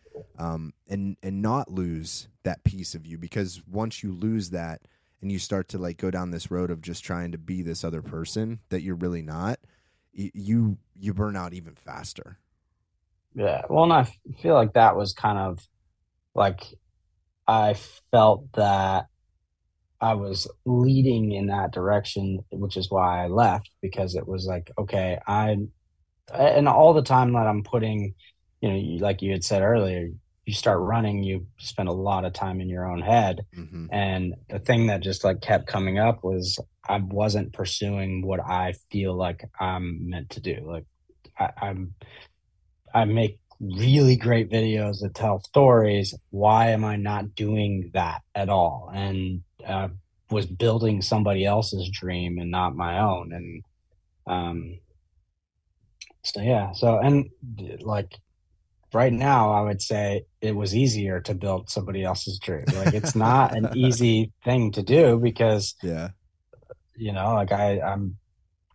[0.41, 4.81] um, and and not lose that piece of you because once you lose that
[5.21, 7.83] and you start to like go down this road of just trying to be this
[7.83, 9.59] other person that you're really not
[10.13, 12.39] you you burn out even faster
[13.35, 13.61] Yeah.
[13.69, 14.03] Well, and i
[14.41, 15.59] feel like that was kind of
[16.33, 16.63] like
[17.47, 17.75] I
[18.11, 19.07] felt that
[19.99, 24.71] I was leading in that direction, which is why I left because it was like,
[24.77, 25.57] okay, I,
[26.33, 28.15] and all the time that I'm putting,
[28.61, 30.09] you know, like you had said earlier,
[30.51, 33.45] you start running, you spend a lot of time in your own head.
[33.55, 38.41] hmm And the thing that just like kept coming up was I wasn't pursuing what
[38.41, 40.57] I feel like I'm meant to do.
[40.65, 40.83] Like
[41.39, 41.95] I, I'm,
[42.93, 46.13] I make really great videos that tell stories.
[46.31, 48.91] Why am I not doing that at all?
[48.93, 49.87] And uh,
[50.29, 53.31] was building somebody else's dream and not my own.
[53.31, 53.63] And
[54.27, 54.79] um,
[56.23, 56.73] so yeah.
[56.73, 57.29] So and
[57.79, 58.11] like
[58.93, 62.65] right now, I would say it was easier to build somebody else's dream.
[62.75, 66.09] Like it's not an easy thing to do because yeah
[67.01, 68.17] you know, like I I'm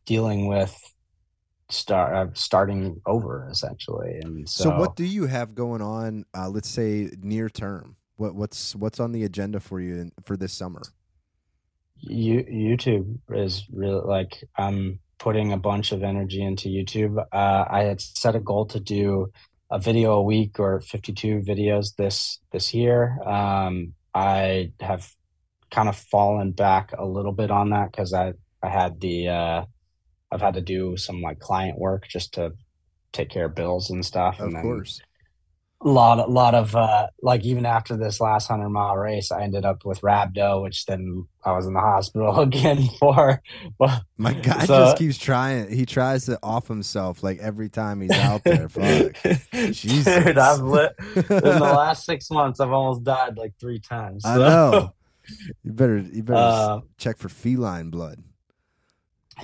[0.05, 0.77] dealing with
[1.71, 6.49] start uh, starting over essentially, and so, so, what do you have going on uh,
[6.49, 10.53] let's say near term what what's what's on the agenda for you in, for this
[10.53, 10.83] summer
[12.01, 17.19] you, YouTube is really like I'm putting a bunch of energy into YouTube.
[17.33, 19.33] Uh, I had set a goal to do
[19.71, 23.21] a video a week or 52 videos this this year.
[23.25, 25.11] Um, I have
[25.71, 29.65] kind of fallen back a little bit on that because I I had the uh,
[30.31, 32.53] I've had to do some like client work just to
[33.13, 34.39] take care of bills and stuff.
[34.39, 35.01] of and then course
[35.83, 39.43] a lot, a lot of uh, like even after this last hundred mile race, I
[39.43, 43.43] ended up with rhabdo, which then I was in the hospital again for.
[43.79, 48.01] But my guy So- just keeps trying he tries to off himself like every time
[48.01, 49.17] he's out there fuck
[49.53, 50.25] Jesus.
[50.25, 52.59] dude, I've lit in the last six months.
[52.59, 54.25] I've almost died like three times.
[54.25, 54.93] I know.
[55.63, 58.23] You better you better Uh, check for feline blood.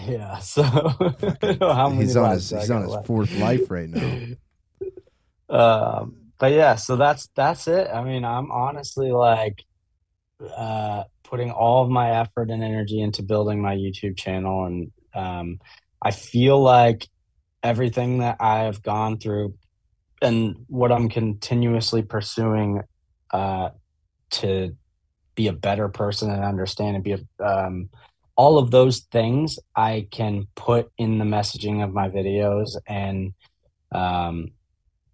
[0.07, 0.39] yeah.
[0.39, 3.07] So I how many he's on his I on his left.
[3.07, 4.29] fourth life right now.
[5.51, 7.87] um but yeah so that's that's it.
[7.87, 9.65] I mean i'm honestly like
[10.57, 14.65] uh putting all of my effort and energy into building my youtube channel.
[14.65, 15.61] And um
[16.03, 17.07] i feel like
[17.63, 19.55] everything that i have gone through
[20.21, 22.83] and what i'm continuously pursuing
[23.31, 23.69] uh
[24.31, 24.77] to
[25.37, 27.89] be a better person and understand and be a um
[28.35, 33.33] all of those things i can put in the messaging of my videos and
[33.93, 34.49] um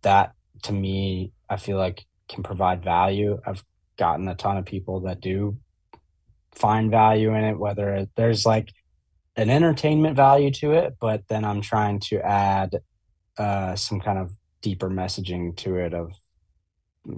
[0.01, 3.65] that to me i feel like can provide value i've
[3.99, 5.57] gotten a ton of people that do
[6.55, 8.73] find value in it whether there's like
[9.37, 12.77] an entertainment value to it but then i'm trying to add
[13.39, 14.33] uh some kind of
[14.63, 16.13] deeper messaging to it of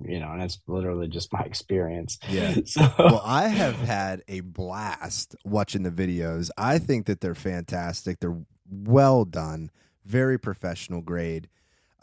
[0.05, 2.55] you know and it's literally just my experience Yeah.
[2.65, 6.51] so Well, I have had a blast watching the videos.
[6.57, 8.21] I think that they're fantastic.
[8.21, 8.39] They're
[8.71, 9.71] well done,
[10.05, 11.49] very professional grade.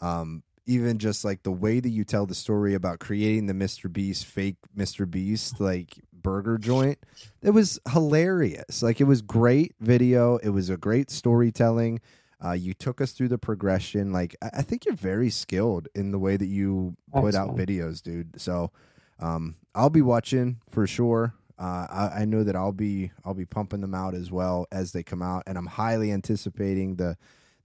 [0.00, 3.90] Um, even just like the way that you tell the story about creating the Mr.
[3.90, 5.10] Beast fake Mr.
[5.10, 6.98] Beast like burger joint,
[7.42, 8.82] it was hilarious.
[8.82, 10.36] Like it was great video.
[10.36, 12.00] It was a great storytelling.
[12.44, 14.12] Uh, you took us through the progression.
[14.12, 18.02] Like I, I think you're very skilled in the way that you put out videos,
[18.02, 18.40] dude.
[18.40, 18.70] So
[19.18, 21.34] um, I'll be watching for sure.
[21.58, 24.92] Uh, I, I know that I'll be I'll be pumping them out as well as
[24.92, 27.16] they come out, and I'm highly anticipating the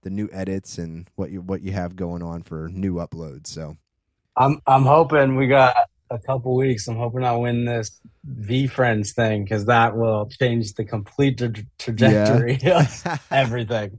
[0.04, 3.48] the new edits and what you what you have going on for new uploads.
[3.48, 3.76] So
[4.36, 5.76] I'm I'm hoping we got
[6.10, 6.86] a couple weeks.
[6.88, 12.58] I'm hoping I win this VeeFriends thing because that will change the complete tra- trajectory
[12.66, 13.98] of everything.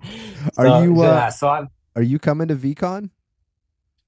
[0.58, 3.10] Are So, you, uh, yeah, so I'm are you coming to VeeCon?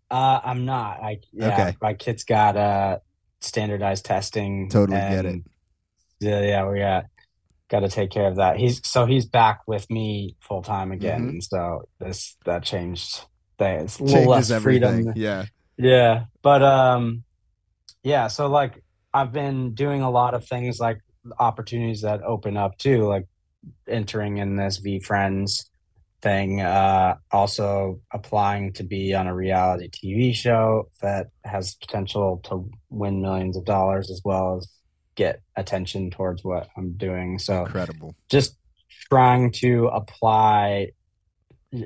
[0.10, 1.02] uh I'm not.
[1.02, 1.78] I yeah, Okay.
[1.82, 3.00] my kid's got uh
[3.42, 4.70] standardized testing.
[4.70, 5.42] Totally get it.
[6.20, 7.06] Yeah, yeah, we got
[7.70, 8.58] got to take care of that.
[8.58, 11.34] He's so he's back with me full time again.
[11.34, 11.44] Mhm.
[11.44, 13.22] So this that changed
[13.58, 14.00] things.
[14.00, 15.04] A little Changes less everything.
[15.04, 15.14] freedom.
[15.16, 15.46] Yeah.
[15.80, 17.24] Yeah, but um,
[18.04, 18.28] yeah.
[18.30, 21.00] So like, I've been doing a lot of things like
[21.40, 23.28] opportunities that open up too, like
[23.88, 25.66] entering in this VeeFriends
[26.22, 26.62] thing.
[26.62, 33.22] Uh, also applying to be on a reality TV show that has potential to win
[33.22, 34.68] millions of dollars as well as
[35.18, 37.40] get attention towards what I'm doing.
[37.40, 38.16] So Incredible.
[38.30, 38.56] just
[39.10, 40.92] trying to apply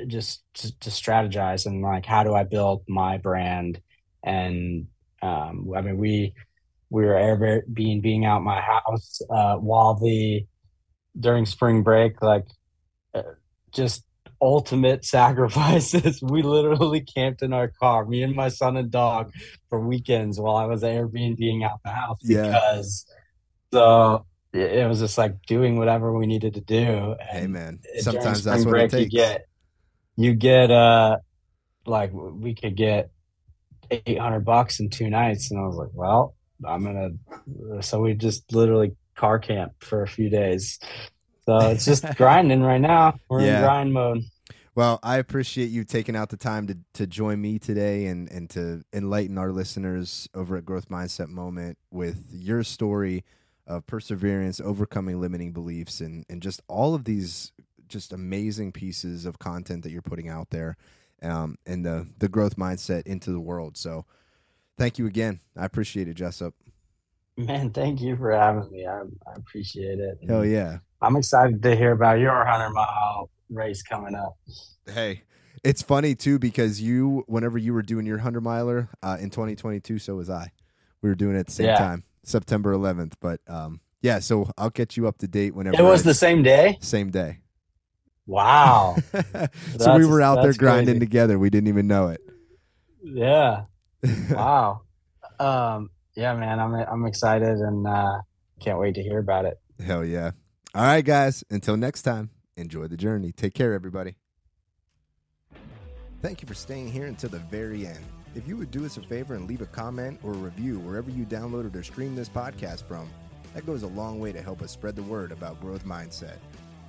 [0.08, 3.82] just to, to strategize and like how do I build my brand
[4.24, 4.86] and
[5.24, 6.34] um I mean we
[6.92, 10.46] we were Airbnb being out my house uh while the
[11.20, 12.46] during spring break like
[13.16, 13.24] uh,
[13.72, 14.04] just
[14.40, 19.32] ultimate sacrifices we literally camped in our car me and my son and dog
[19.70, 22.44] for weekends while I was Airbnb out the house Yeah.
[22.44, 23.06] because
[23.72, 27.16] so it was just like doing whatever we needed to do.
[27.22, 27.80] Hey man.
[28.00, 29.14] Sometimes that's what break, it takes.
[29.14, 29.46] You get,
[30.18, 31.18] you get, uh,
[31.86, 33.12] like we could get
[33.90, 37.82] eight hundred bucks in two nights, and I was like, well, I'm gonna.
[37.82, 40.80] So we just literally car camp for a few days.
[41.46, 43.16] So it's just grinding right now.
[43.30, 43.58] We're Yeah.
[43.58, 44.24] in grind mode.
[44.74, 48.50] Well, I appreciate you taking out the time to, to join me today and, and
[48.52, 53.26] to enlighten our listeners over at Growth Mindset Moment with your story
[53.68, 57.52] of perseverance, overcoming limiting beliefs, and, and just all of these
[57.88, 60.78] just amazing pieces of content that you're putting out there
[61.22, 63.78] um, and the, the growth mindset into the world.
[63.78, 64.06] So
[64.78, 65.42] thank you again.
[65.58, 66.54] I appreciate it, Jusup.
[67.38, 68.86] Man, thank you for having me.
[68.86, 70.20] I, I appreciate it.
[70.28, 70.80] Hell yeah.
[71.02, 74.38] I'm excited to hear about your hundred mile race coming up.
[74.86, 75.24] Hey,
[75.64, 80.00] it's funny too because you, whenever you were doing your hundred miler uh, in 2022,
[80.00, 80.52] so was I.
[81.02, 81.78] We were doing it at the same Yeah.
[81.78, 83.14] time, September 11th.
[83.20, 85.78] But um, yeah, so I'll get you up to date whenever.
[85.78, 86.78] It was I- the same day.
[86.82, 87.40] same day.
[88.28, 88.96] Wow.
[89.78, 91.00] so we were out there grinding crazy.
[91.00, 91.38] together.
[91.40, 92.22] We didn't even know it.
[93.04, 93.64] Yeah.
[94.32, 94.82] Wow.
[95.40, 98.22] um, yeah, man, I'm I'm excited and uh,
[98.60, 99.60] can't wait to hear about it.
[99.84, 100.32] Hell yeah!
[100.74, 101.44] All right, guys.
[101.50, 103.32] Until next time, enjoy the journey.
[103.32, 104.16] Take care, everybody.
[106.22, 108.00] Thank you for staying here until the very end.
[108.34, 111.10] If you would do us a favor and leave a comment or a review wherever
[111.10, 113.10] you downloaded or streamed this podcast from,
[113.54, 116.38] that goes a long way to help us spread the word about growth mindset.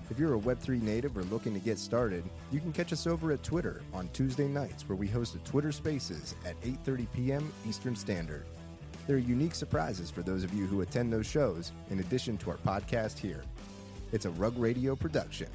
[0.08, 2.22] If you're a Web3 native or looking to get started,
[2.52, 5.72] you can catch us over at Twitter on Tuesday nights where we host a Twitter
[5.72, 7.52] Spaces at 8:30 p.m.
[7.66, 8.44] Eastern Standard.
[9.08, 12.50] There are unique surprises for those of you who attend those shows in addition to
[12.50, 13.42] our podcast here.
[14.12, 15.48] It's a Rug Radio production.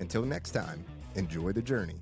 [0.00, 0.82] Until next time,
[1.14, 2.00] enjoy the journey.